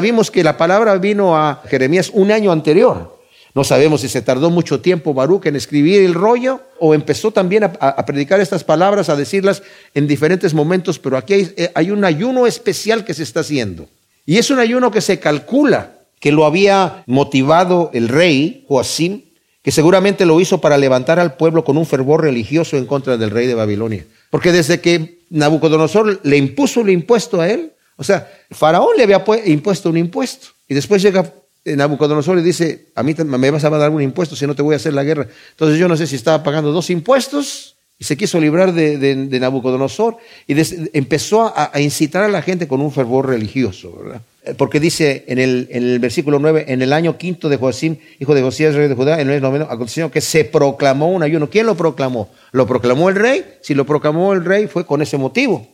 [0.00, 3.16] Vimos que la palabra vino a Jeremías un año anterior.
[3.54, 7.64] No sabemos si se tardó mucho tiempo Baruch en escribir el rollo o empezó también
[7.64, 9.62] a, predicar estas palabras, a decirlas
[9.94, 13.88] en diferentes momentos, pero aquí eh, hay un ayuno especial que se está haciendo.
[14.26, 19.22] Y es un ayuno que se calcula que lo había motivado el rey Joacim,
[19.62, 23.30] que seguramente lo hizo para levantar al pueblo con un fervor religioso en contra del
[23.30, 24.06] rey de Babilonia.
[24.30, 29.24] Porque desde que Nabucodonosor le impuso el impuesto a él, o sea, Faraón le había
[29.46, 31.32] impuesto un impuesto, y después llega
[31.64, 34.74] Nabucodonosor y dice, a mí me vas a dar un impuesto si no te voy
[34.74, 35.26] a hacer la guerra.
[35.50, 40.18] Entonces yo no sé si estaba pagando dos impuestos y se quiso librar de, Nabucodonosor
[40.46, 40.54] y
[40.92, 44.20] empezó a, incitar a la gente con un fervor religioso, ¿verdad?
[44.44, 48.42] Eh, porque dice en el, versículo 9, en el año quinto de Joacim, hijo de
[48.42, 51.48] Josías, rey de Judá, en el noveno, aconteció que se proclamó un ayuno.
[51.48, 52.28] ¿Quién lo proclamó?
[52.52, 53.44] ¿Lo proclamó el rey?
[53.62, 55.66] Si lo proclamó el rey fue con ese motivo.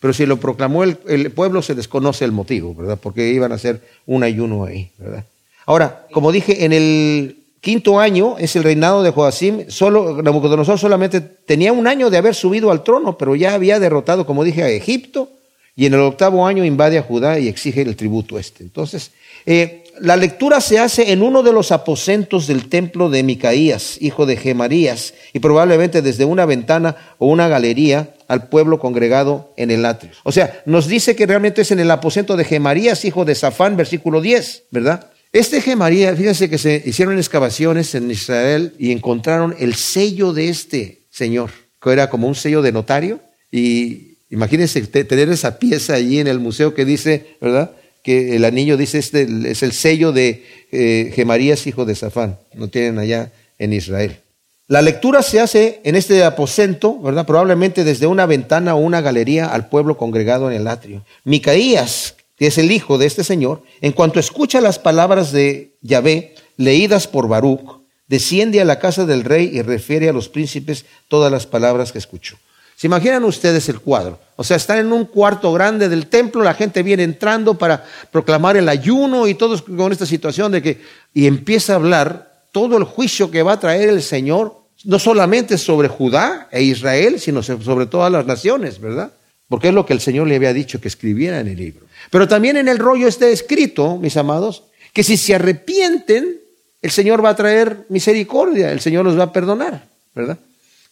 [0.00, 2.98] Pero si lo proclamó el, el pueblo, se desconoce el motivo, ¿verdad?
[3.00, 5.24] Porque iban a hacer un ayuno ahí, ¿verdad?
[5.66, 11.20] Ahora, como dije, en el quinto año es el reinado de Joacim, solo, Nabucodonosor solamente
[11.20, 14.68] tenía un año de haber subido al trono, pero ya había derrotado, como dije, a
[14.68, 15.30] Egipto,
[15.74, 18.62] y en el octavo año invade a Judá y exige el tributo este.
[18.62, 19.10] Entonces,
[19.46, 24.26] eh, la lectura se hace en uno de los aposentos del templo de Micaías, hijo
[24.26, 29.84] de Gemarías, y probablemente desde una ventana o una galería al pueblo congregado en el
[29.86, 30.12] atrio.
[30.22, 33.76] O sea, nos dice que realmente es en el aposento de Gemarías, hijo de Safán,
[33.76, 35.10] versículo 10, ¿verdad?
[35.36, 41.02] Este Gemarías, fíjense que se hicieron excavaciones en Israel y encontraron el sello de este
[41.10, 43.20] señor, que era como un sello de notario,
[43.50, 47.70] y Imagínense tener esa pieza allí en el museo que dice, ¿verdad?
[48.02, 52.38] Que el anillo dice, este es el sello de eh, Gemarías, hijo de Safán.
[52.54, 54.18] No tienen allá en Israel.
[54.66, 57.24] La lectura se hace en este aposento, ¿verdad?
[57.24, 61.04] Probablemente desde una ventana o una galería al pueblo congregado en el atrio.
[61.22, 66.34] Micaías, que es el hijo de este señor, en cuanto escucha las palabras de Yahvé
[66.56, 71.32] leídas por Baruch, desciende a la casa del rey y refiere a los príncipes todas
[71.32, 72.36] las palabras que escuchó.
[72.76, 74.18] ¿Se imaginan ustedes el cuadro?
[74.36, 78.58] O sea, están en un cuarto grande del templo, la gente viene entrando para proclamar
[78.58, 80.82] el ayuno y todos con esta situación de que,
[81.14, 85.56] y empieza a hablar todo el juicio que va a traer el Señor, no solamente
[85.56, 89.10] sobre Judá e Israel, sino sobre todas las naciones, ¿verdad?
[89.48, 91.86] Porque es lo que el Señor le había dicho que escribiera en el libro.
[92.10, 96.40] Pero también en el rollo está escrito, mis amados, que si se arrepienten,
[96.82, 100.38] el Señor va a traer misericordia, el Señor los va a perdonar, ¿verdad?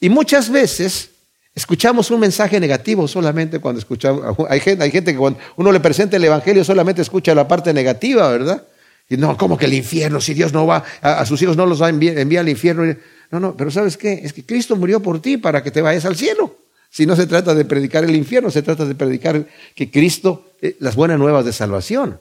[0.01, 1.11] Y muchas veces
[1.55, 4.37] Escuchamos un mensaje negativo solamente cuando escuchamos.
[4.49, 7.73] Hay gente, hay gente que cuando uno le presenta el Evangelio solamente escucha la parte
[7.73, 8.65] negativa, ¿verdad?
[9.09, 11.81] Y no, como que el infierno, si Dios no va, a, sus hijos no los
[11.81, 12.97] va a enviar, al infierno.
[13.31, 14.21] No, no, pero ¿sabes qué?
[14.25, 16.57] Es que Cristo murió por ti para que te vayas al cielo.
[16.95, 20.77] Si no se trata de predicar el infierno, se trata de predicar que Cristo, eh,
[20.79, 22.21] las buenas nuevas de salvación.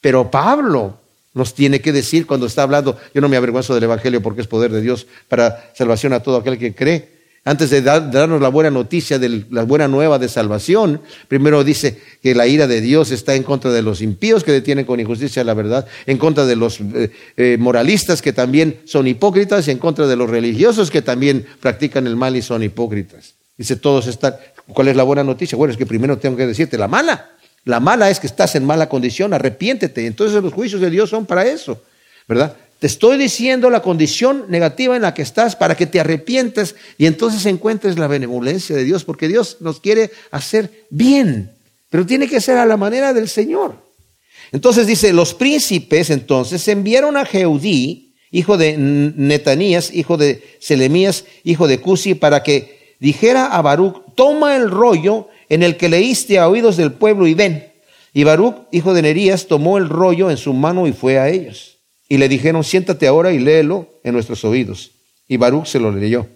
[0.00, 0.96] Pero Pablo
[1.34, 4.48] nos tiene que decir cuando está hablando, yo no me avergüenzo del Evangelio porque es
[4.48, 7.12] poder de Dios para salvación a todo aquel que cree
[7.44, 12.36] antes de, darnos la buena noticia, de la buena nueva de salvación, primero dice que
[12.36, 15.54] la ira de Dios está en contra de los impíos que detienen con injusticia la
[15.54, 20.06] verdad, en contra de los eh, eh, moralistas que también son hipócritas y en contra
[20.06, 23.34] de los religiosos que también practican el mal y son hipócritas.
[23.62, 24.34] Dice, todos están.
[24.72, 25.56] ¿Cuál es la buena noticia?
[25.56, 27.30] Bueno, es que primero tengo que decirte la mala.
[27.64, 30.04] La mala es que estás en mala condición, arrepiéntete.
[30.04, 31.80] Entonces los juicios de Dios son para eso,
[32.26, 32.56] ¿verdad?
[32.80, 37.06] Te estoy diciendo la condición negativa en la que estás para que te arrepientas y
[37.06, 41.52] entonces encuentres la benevolencia de Dios, porque Dios nos quiere hacer bien,
[41.88, 43.76] pero tiene que ser a la manera del Señor.
[44.50, 51.68] Entonces dice, los príncipes entonces enviaron a Jeudí, hijo de Netanías, hijo de Selemías, hijo
[51.68, 56.48] de Cusi, para que dijera a Baruch, toma el rollo en el que leíste a
[56.48, 57.72] oídos del pueblo y ven.
[58.14, 61.78] Y Baruch, hijo de Nerías, tomó el rollo en su mano y fue a ellos.
[62.08, 64.92] Y le dijeron, siéntate ahora y léelo en nuestros oídos.
[65.26, 66.28] Y Baruch se lo leyó.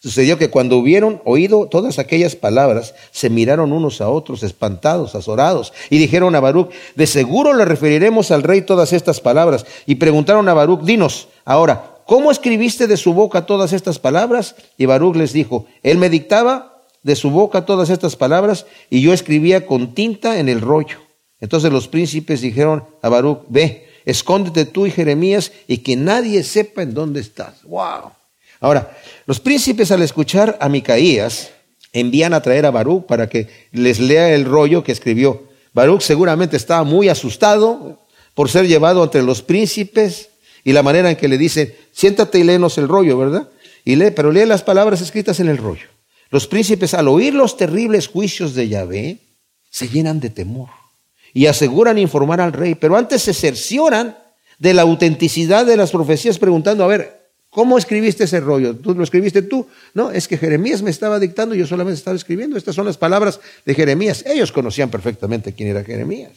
[0.00, 5.74] Sucedió que cuando hubieron oído todas aquellas palabras, se miraron unos a otros, espantados, azorados,
[5.90, 9.66] y dijeron a Baruch, de seguro le referiremos al rey todas estas palabras.
[9.84, 14.56] Y preguntaron a Baruch, dinos, ahora, ¿cómo escribiste de su boca todas estas palabras?
[14.78, 19.12] Y Baruch les dijo, él me dictaba de su boca todas estas palabras, y yo
[19.12, 20.96] escribía con tinta en el rollo.
[21.38, 26.80] Entonces los príncipes dijeron a Baruch, ve, escóndete tú y Jeremías y que nadie sepa
[26.80, 27.62] en dónde estás.
[27.64, 28.12] Wow.
[28.58, 28.96] Ahora,
[29.26, 31.50] los príncipes al escuchar a Micaías
[31.92, 35.44] envían a traer a Baruch para que les lea el rollo que escribió.
[35.74, 37.98] Baruch seguramente estaba muy asustado
[38.32, 40.30] por ser llevado entre los príncipes
[40.68, 43.48] y la manera en que le dicen, siéntate y léenos el rollo, ¿verdad?
[43.86, 45.86] Y lee, pero lee las palabras escritas en el rollo.
[46.28, 49.18] Los príncipes al oír los terribles juicios de Yahvé
[49.70, 50.68] se llenan de temor
[51.32, 54.18] y aseguran informar al rey, pero antes se cercioran
[54.58, 58.76] de la autenticidad de las profecías preguntando, a ver, ¿cómo escribiste ese rollo?
[58.76, 59.66] ¿Tú lo escribiste tú?
[59.94, 62.58] No, es que Jeremías me estaba dictando yo solamente estaba escribiendo.
[62.58, 64.22] Estas son las palabras de Jeremías.
[64.26, 66.32] Ellos conocían perfectamente quién era Jeremías.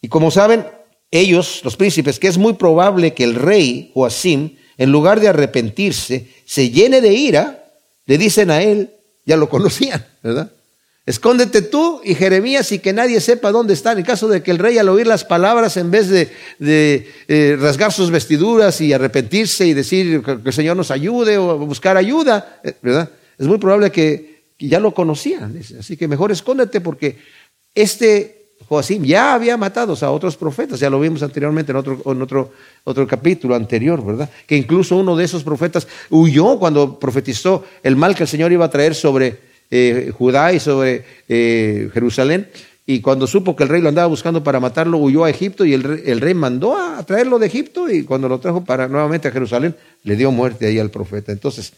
[0.00, 0.64] Y como saben,
[1.10, 6.28] ellos, los príncipes, que es muy probable que el rey Joacim, en lugar de arrepentirse,
[6.44, 7.72] se llene de ira,
[8.06, 8.90] le dicen a él,
[9.24, 10.52] ya lo conocían, ¿verdad?
[11.08, 13.96] Escóndete tú y Jeremías y que nadie sepa dónde están.
[13.96, 16.28] En caso de que el rey al oír las palabras, en vez de,
[16.60, 21.96] eh, rasgar sus vestiduras y arrepentirse y decir que el Señor nos ayude o buscar
[21.96, 23.10] ayuda, eh, ¿verdad?
[23.38, 25.58] Es muy probable que, ya lo conocían.
[25.78, 27.16] Así que mejor escóndete porque
[27.74, 28.37] este
[28.68, 30.78] Joacim ya había matado a otros profetas.
[30.78, 32.52] Ya lo vimos anteriormente en otro, en otro,
[32.84, 34.28] otro capítulo anterior, ¿verdad?
[34.46, 38.66] Que incluso uno de esos profetas huyó cuando profetizó el mal que el Señor iba
[38.66, 39.38] a traer sobre
[39.70, 42.48] eh, Judá y sobre eh, Jerusalén.
[42.84, 45.74] Y cuando supo que el rey lo andaba buscando para matarlo, huyó a Egipto y
[45.74, 49.76] el rey, mandó a traerlo de Egipto y cuando lo trajo para nuevamente a Jerusalén,
[50.04, 51.30] le dio muerte ahí al profeta.
[51.32, 51.74] Entonces,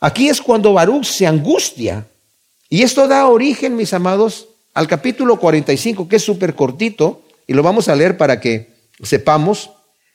[0.00, 2.06] aquí es cuando Baruch se angustia.
[2.70, 7.62] Y esto da origen, mis amados, al capítulo 45, que es súper cortito, y lo
[7.62, 9.70] vamos a leer para que sepamos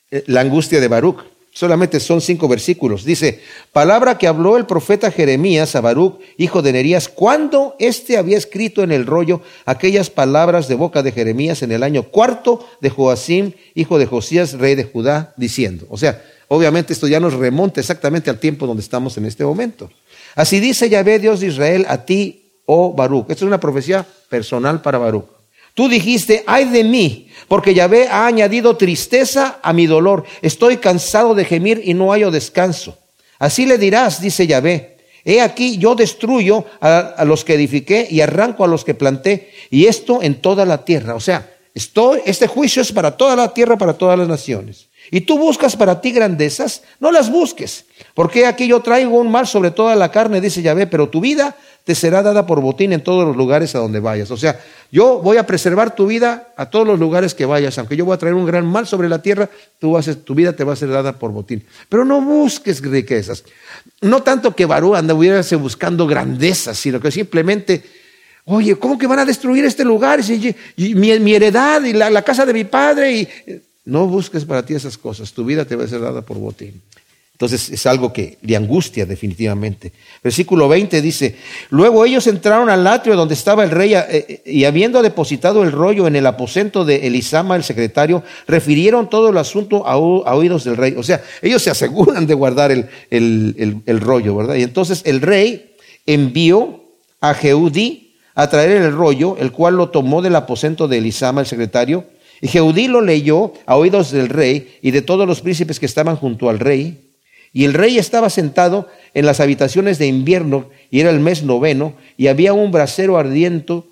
[0.08, 1.18] eh, la angustia de Baruch.
[1.50, 3.04] Solamente son cinco versículos.
[3.04, 3.40] Dice,
[3.72, 8.84] palabra que habló el profeta Jeremías a Baruch, hijo de Nerías, cuando éste había escrito
[8.84, 13.54] en el rollo aquellas palabras de boca de Jeremías en el año cuarto de Joacim,
[13.74, 15.86] hijo de Josías, rey de Judá, diciendo.
[15.90, 19.90] O sea, obviamente esto ya nos remonta exactamente al tiempo donde estamos en este momento.
[20.36, 23.28] Así dice Yahvé, Dios de Israel, a ti, oh Baruch.
[23.28, 25.26] Esto es una profecía personal para Baruch.
[25.74, 30.24] Tú dijiste, ay de mí, porque Yahvé ha añadido tristeza a mi dolor.
[30.40, 32.96] Estoy cansado de gemir y no hallo descanso.
[33.38, 34.96] Así le dirás, dice Yahvé.
[35.24, 39.52] He aquí, yo destruyo a, a, los que edifiqué y arranco a los que planté,
[39.70, 41.14] y esto en toda la tierra.
[41.14, 44.88] O sea, estoy, este juicio es para toda la tierra, para todas las naciones.
[45.10, 49.46] Y tú buscas para ti grandezas, no las busques, porque aquí yo traigo un mal
[49.46, 53.02] sobre toda la carne, dice Yahvé, pero tu vida te será dada por botín en
[53.02, 54.30] todos los lugares a donde vayas.
[54.30, 54.60] O sea,
[54.90, 58.14] yo voy a preservar tu vida a todos los lugares que vayas, aunque yo voy
[58.14, 60.76] a traer un gran mal sobre la tierra, tú vas tu vida te va a
[60.76, 61.64] ser dada por botín.
[61.88, 63.44] Pero no busques riquezas.
[64.00, 67.82] No tanto que Barú anduviese buscando grandezas, sino que simplemente,
[68.44, 70.20] oye, ¿cómo que van a destruir este lugar?
[70.76, 73.12] Y, mi, heredad y la casa de mi padre.
[73.12, 73.28] Y,
[73.84, 76.80] no busques para ti esas cosas, tu vida te va a ser dada por botín.
[77.42, 79.92] Entonces es algo que de angustia definitivamente.
[80.22, 81.34] Versículo 20 dice,
[81.70, 85.72] luego ellos entraron al atrio donde estaba el rey eh, eh, y habiendo depositado el
[85.72, 90.76] rollo en el aposento de Elisama, el secretario, refirieron todo el asunto a, oídos del
[90.76, 90.94] rey.
[90.96, 94.54] O sea, ellos se aseguran de guardar el, el, rollo, ¿verdad?
[94.54, 95.74] Y entonces el rey
[96.06, 96.84] envió
[97.20, 101.48] a Jeudí a traer el rollo, el cual lo tomó del aposento de Elisama, el
[101.48, 102.04] secretario,
[102.40, 106.14] y Jeudí lo leyó a oídos del rey y de todos los príncipes que estaban
[106.14, 107.11] junto al rey.
[107.52, 111.94] Y el rey estaba sentado en las habitaciones de invierno, y era el mes noveno,
[112.16, 113.82] y había un brasero ardiente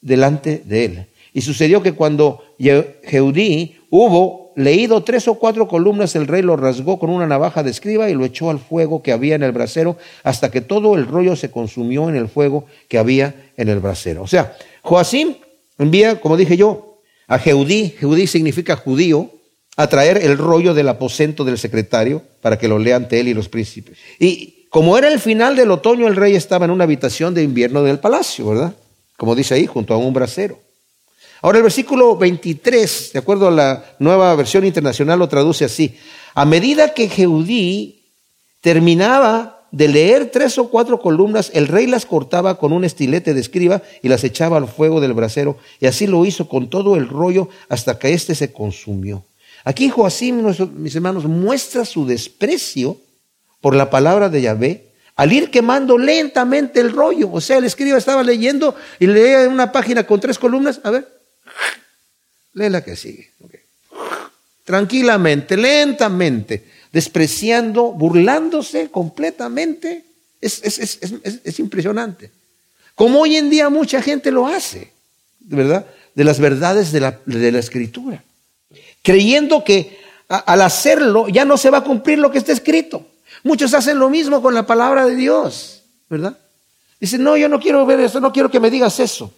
[0.00, 1.06] delante de él.
[1.32, 6.98] Y sucedió que cuando Jeudí hubo leído tres o cuatro columnas, el rey lo rasgó
[6.98, 9.98] con una navaja de escriba y lo echó al fuego que había en el brasero,
[10.22, 14.22] hasta que todo el rollo se consumió en el fuego que había en el brasero.
[14.22, 15.34] O sea, Joacim
[15.78, 19.30] envía, como dije yo, a Jeudí, Jeudí significa judío,
[19.76, 23.34] a traer el rollo del aposento del secretario para que lo lea ante él y
[23.34, 23.98] los príncipes.
[24.18, 27.82] Y como era el final del otoño, el rey estaba en una habitación de invierno
[27.82, 28.74] del palacio, ¿verdad?
[29.16, 30.58] Como dice ahí, junto a un brasero.
[31.42, 35.96] Ahora el versículo 23, de acuerdo a la nueva versión internacional, lo traduce así.
[36.34, 38.02] A medida que Jeudí
[38.60, 43.40] terminaba de leer tres o cuatro columnas, el rey las cortaba con un estilete de
[43.40, 47.08] escriba y las echaba al fuego del brasero, y así lo hizo con todo el
[47.08, 49.24] rollo hasta que éste se consumió.
[49.66, 50.46] Aquí Joacim,
[50.76, 53.00] mis hermanos, muestra su desprecio
[53.60, 57.32] por la palabra de Yahvé al ir quemando lentamente el rollo.
[57.32, 60.78] O sea, el escriba estaba leyendo y leía una página con tres columnas.
[60.84, 61.08] A ver,
[62.52, 63.32] lee la que sigue.
[64.62, 70.04] Tranquilamente, lentamente, despreciando, burlándose completamente.
[70.40, 72.30] Es, es, impresionante.
[72.94, 74.92] Como hoy en día mucha gente lo hace,
[75.40, 75.86] ¿verdad?
[76.14, 78.22] De las verdades de la escritura
[79.06, 83.06] creyendo que al hacerlo ya no se va a cumplir lo que está escrito.
[83.44, 86.36] Muchos hacen lo mismo con la palabra de Dios, ¿verdad?
[86.98, 89.32] Dicen, no, yo no quiero ver eso, no quiero que me digas eso.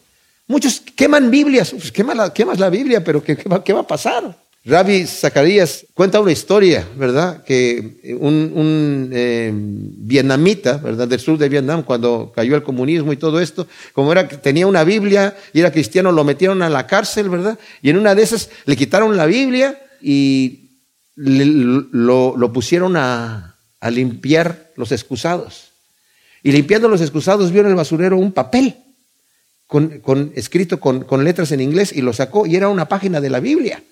[0.47, 4.35] Muchos queman Biblias, pues la, quemas la Biblia, pero ¿qué, va, ¿qué va a pasar?
[4.65, 7.43] Rabbi Zacarías cuenta una historia, ¿verdad?
[7.45, 11.09] Que un, eh, vietnamita, ¿verdad?
[11.09, 14.85] Del sur de Vietnam, cuando cayó el comunismo y todo esto, como era tenía una
[14.85, 17.59] Biblia y era cristiano, lo metieron a la cárcel, ¿verdad?
[17.83, 20.69] Y en una de esas le quitaron la Biblia y
[21.17, 23.57] lo, pusieron a,
[23.91, 25.71] limpiar los excusados.
[26.43, 28.77] Y limpiando los excusados vio en el basurero un papel
[29.67, 33.31] con, escrito con, con letras en inglés y lo sacó y era una página de
[33.31, 33.83] la Biblia.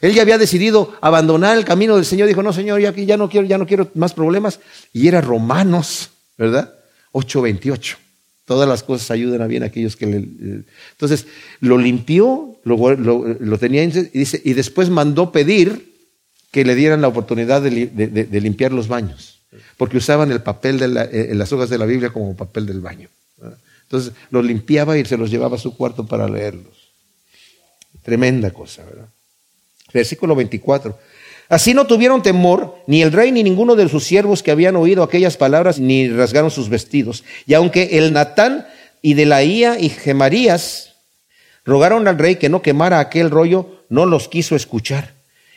[0.00, 2.28] Él ya había decidido abandonar el camino del Señor.
[2.28, 4.60] Dijo, no, Señor, ya, ya no quiero, ya no quiero más problemas.
[4.92, 6.74] Y era Romanos, ¿verdad?
[7.12, 7.96] 8.28.
[8.46, 10.16] Todas las cosas ayudan a bien a aquellos que le...
[10.92, 11.26] Entonces,
[11.60, 15.90] lo limpió, lo, tenía y, dice, y después mandó pedir
[16.50, 17.70] que le dieran la oportunidad de,
[18.40, 19.42] limpiar los baños,
[19.76, 23.08] porque usaban el papel de eh, las hojas de la Biblia como papel del baño.
[23.82, 26.90] Entonces, los limpiaba y se los llevaba a su cuarto para leerlos.
[28.02, 29.08] Tremenda cosa, ¿verdad?
[29.92, 30.96] Versículo 24.
[31.50, 35.02] Así no tuvieron temor ni el rey ni ninguno de sus siervos que habían oído
[35.02, 37.24] aquellas palabras, ni rasgaron sus vestidos.
[37.44, 38.66] Y aunque el Natán
[39.02, 40.94] y Delaía y Gemarías
[41.64, 45.14] rogaron al rey que no quemara aquel rollo, no los quiso escuchar.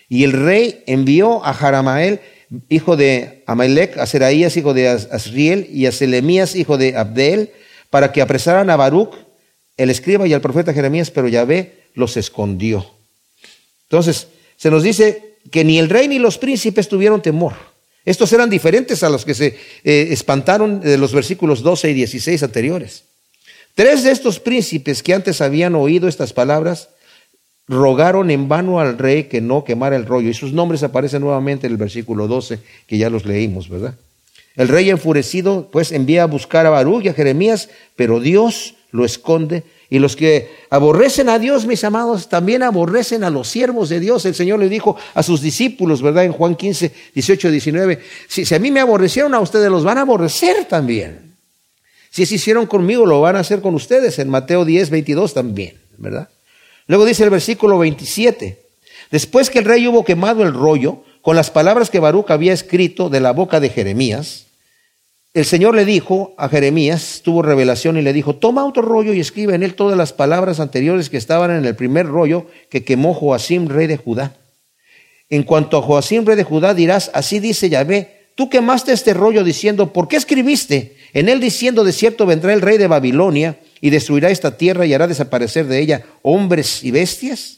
[0.10, 2.22] Y el rey envió a Jaramael,
[2.70, 7.52] hijo de Amalek, a Seraías, hijo de Asriel, y a Selemías, hijo de Abdel,
[7.92, 9.14] para que apresaran a Baruch,
[9.78, 13.03] el escriba, y al profeta Jeremías, pero Yahvé los escondió.
[13.94, 14.28] Entonces,
[14.58, 17.54] se nos dice que ni el rey ni los príncipes tuvieron temor.
[18.06, 22.42] Estos eran diferentes a los que se eh, espantaron de los versículos 12 y 16
[22.42, 23.04] anteriores.
[23.76, 26.90] Tres de estos príncipes que antes habían oído estas palabras
[27.68, 30.30] rogaron en vano al rey que no quemara el rollo.
[30.30, 33.94] Y sus nombres aparecen nuevamente en el versículo 12, que ya los leímos, ¿verdad?
[34.56, 39.06] El rey enfurecido, pues envía a buscar a Baruch y a Jeremías, pero Dios lo
[39.06, 39.62] esconde
[39.94, 44.26] y los que aborrecen a Dios, mis amados, también aborrecen a los siervos de Dios.
[44.26, 46.24] El Señor le dijo a sus discípulos, ¿verdad?
[46.24, 50.00] En Juan 15, 18, 19, si, si a mí me aborrecieron, a ustedes los van
[50.00, 51.36] a aborrecer también.
[52.10, 54.18] Si se hicieron conmigo, lo van a hacer con ustedes.
[54.18, 56.28] En Mateo 10, 22 también, ¿verdad?
[56.88, 58.66] Luego dice el versículo 27,
[59.12, 63.12] después que el rey hubo quemado el rollo, con las palabras que Baruch había escrito
[63.12, 64.48] de la boca de Jeremías,
[65.34, 69.20] el Señor le dijo a Jeremías, tuvo revelación y le dijo, toma otro rollo y
[69.20, 73.16] escribe en él todas las palabras anteriores que estaban en el primer rollo que quemó
[73.16, 74.36] Joacim, rey de Judá.
[75.32, 79.44] En cuanto a Joacim, rey de Judá, dirás, así dice Yahvé, tú quemaste este rollo
[79.44, 80.98] diciendo, ¿por qué escribiste?
[81.14, 84.94] En él diciendo, de cierto vendrá el rey de Babilonia y destruirá esta tierra y
[84.94, 87.58] hará desaparecer de ella hombres y bestias.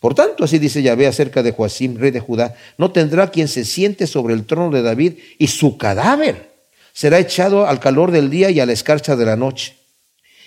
[0.00, 3.66] Por tanto, así dice Yahvé acerca de Joacim, rey de Judá, no tendrá quien se
[3.66, 6.53] siente sobre el trono de David y su cadáver
[6.94, 9.76] será echado al calor del día y a la escarcha de la noche.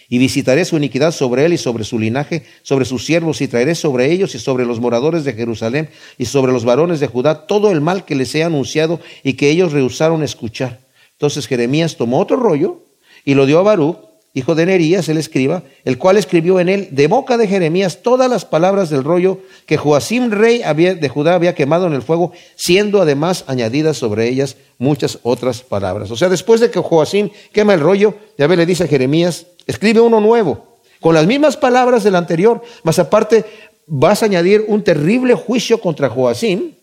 [0.10, 3.76] Y visitaré su iniquidad sobre él y sobre su linaje, sobre sus siervos, y traeré
[3.76, 7.72] sobre ellos y sobre los moradores de Jerusalén y sobre los varones de Judá todo
[7.72, 10.80] el mal que les he anunciado y que ellos rehusaron escuchar.
[11.12, 12.84] Entonces Jeremías tomó otro rollo
[13.26, 13.98] y lo dio a Baruch,
[14.38, 18.30] hijo de Nerías, el escriba, el cual escribió en él de boca de Jeremías todas
[18.30, 23.02] las palabras del rollo que Joacim, rey de Judá, había quemado en el fuego, siendo
[23.02, 26.12] además añadidas sobre ellas muchas otras palabras.
[26.12, 30.02] O sea, después de que Joacim quema el rollo, Yahvé le dice a Jeremías, escribe
[30.02, 33.44] uno nuevo, con las mismas palabras del anterior, más aparte
[33.88, 36.74] vas a añadir un terrible juicio contra Joacim,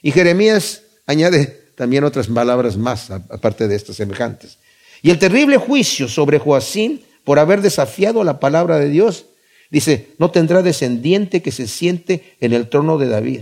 [0.00, 4.56] y Jeremías añade también otras palabras más, aparte de estas semejantes.
[5.04, 9.26] Y el terrible juicio sobre Joacín por haber desafiado la palabra de Dios,
[9.70, 13.40] dice, no tendrá descendiente que se siente en el trono de David.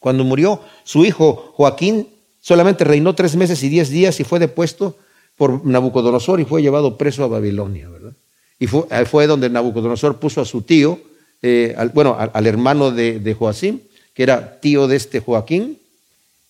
[0.00, 2.08] Cuando murió su hijo Joaquín,
[2.40, 4.96] solamente reinó tres meses y diez días y fue depuesto
[5.36, 8.14] por Nabucodonosor y fue llevado preso a Babilonia, ¿verdad?
[8.58, 10.98] Y fue, fue donde Nabucodonosor puso a su tío,
[11.42, 13.80] eh, bueno, al, hermano de, de Joacim,
[14.14, 15.78] que era tío de este Joaquín,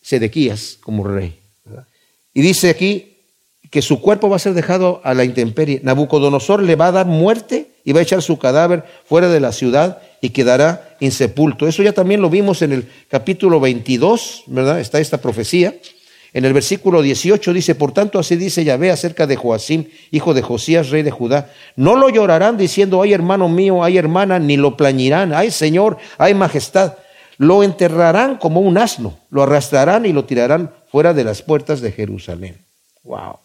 [0.00, 1.40] Sedequías, como rey.
[2.32, 3.15] Y dice aquí
[3.76, 5.80] que su cuerpo va a ser dejado a la intemperie.
[5.82, 9.52] Nabucodonosor le va a dar muerte y va a echar su cadáver fuera de la
[9.52, 11.68] ciudad y quedará insepulto.
[11.68, 14.80] Eso ya también lo vimos en el capítulo 22, ¿verdad?
[14.80, 15.74] Está esta profecía.
[16.32, 20.40] En el versículo 18 dice, por tanto así dice Yahvé acerca de Joacim, hijo de
[20.40, 21.50] Josías, rey de Judá.
[21.76, 26.32] No lo llorarán diciendo, ay hermano mío, ay hermana, ni lo plañirán, ay Señor, ay
[26.32, 26.94] majestad.
[27.36, 31.92] Lo enterrarán como un asno, lo arrastrarán y lo tirarán fuera de las puertas de
[31.92, 32.56] Jerusalén.
[33.04, 33.40] Wow.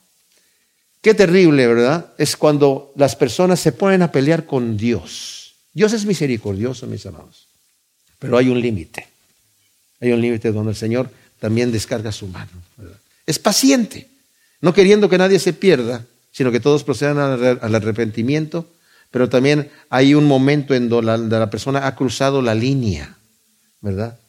[1.02, 2.14] Qué terrible, ¿verdad?
[2.18, 5.56] Es cuando las personas se ponen a pelear con Dios.
[5.74, 7.48] Dios es misericordioso, mis amados.
[8.20, 9.08] Pero hay un límite.
[10.00, 12.52] Hay un límite donde el Señor también descarga su mano.
[13.26, 14.08] Es paciente,
[14.62, 18.68] no queriendo que nadie se pierda, sino que todos procedan al arrepentimiento,
[19.10, 23.18] pero también hay un momento en donde la, persona ha cruzado la línea,
[23.82, 24.20] ¿verdad?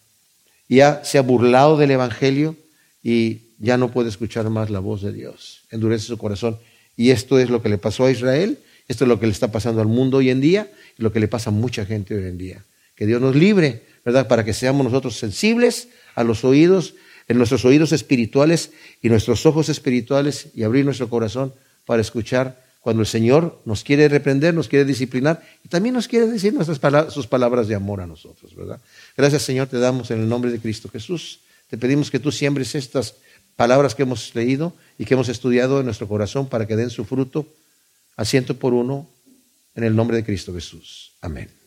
[0.68, 2.56] Ya se ha burlado del Evangelio
[3.02, 5.62] y ya no puede escuchar más la voz de Dios.
[5.70, 6.58] Endurece su corazón.
[6.96, 9.50] Y esto es lo que le pasó a Israel, esto es lo que le está
[9.50, 12.24] pasando al mundo hoy en día, y lo que le pasa a mucha gente hoy
[12.24, 12.64] en día.
[12.94, 14.28] Que Dios nos libre, ¿verdad?
[14.28, 16.94] Para que seamos nosotros sensibles a los oídos,
[17.28, 21.54] en nuestros oídos espirituales y nuestros ojos espirituales y abrir nuestro corazón
[21.86, 26.26] para escuchar cuando el Señor nos quiere reprender, nos quiere disciplinar y también nos quiere
[26.26, 28.80] decir nuestras palabras, sus palabras de amor a nosotros, ¿verdad?
[29.16, 31.40] Gracias Señor, te damos en el nombre de Cristo Jesús.
[31.70, 33.14] Te pedimos que tú siembres estas
[33.56, 37.04] palabras que hemos leído y que hemos estudiado en nuestro corazón para que den su
[37.04, 37.46] fruto
[38.16, 39.08] a ciento por uno
[39.74, 41.12] en el nombre de Cristo Jesús.
[41.20, 41.61] Amén.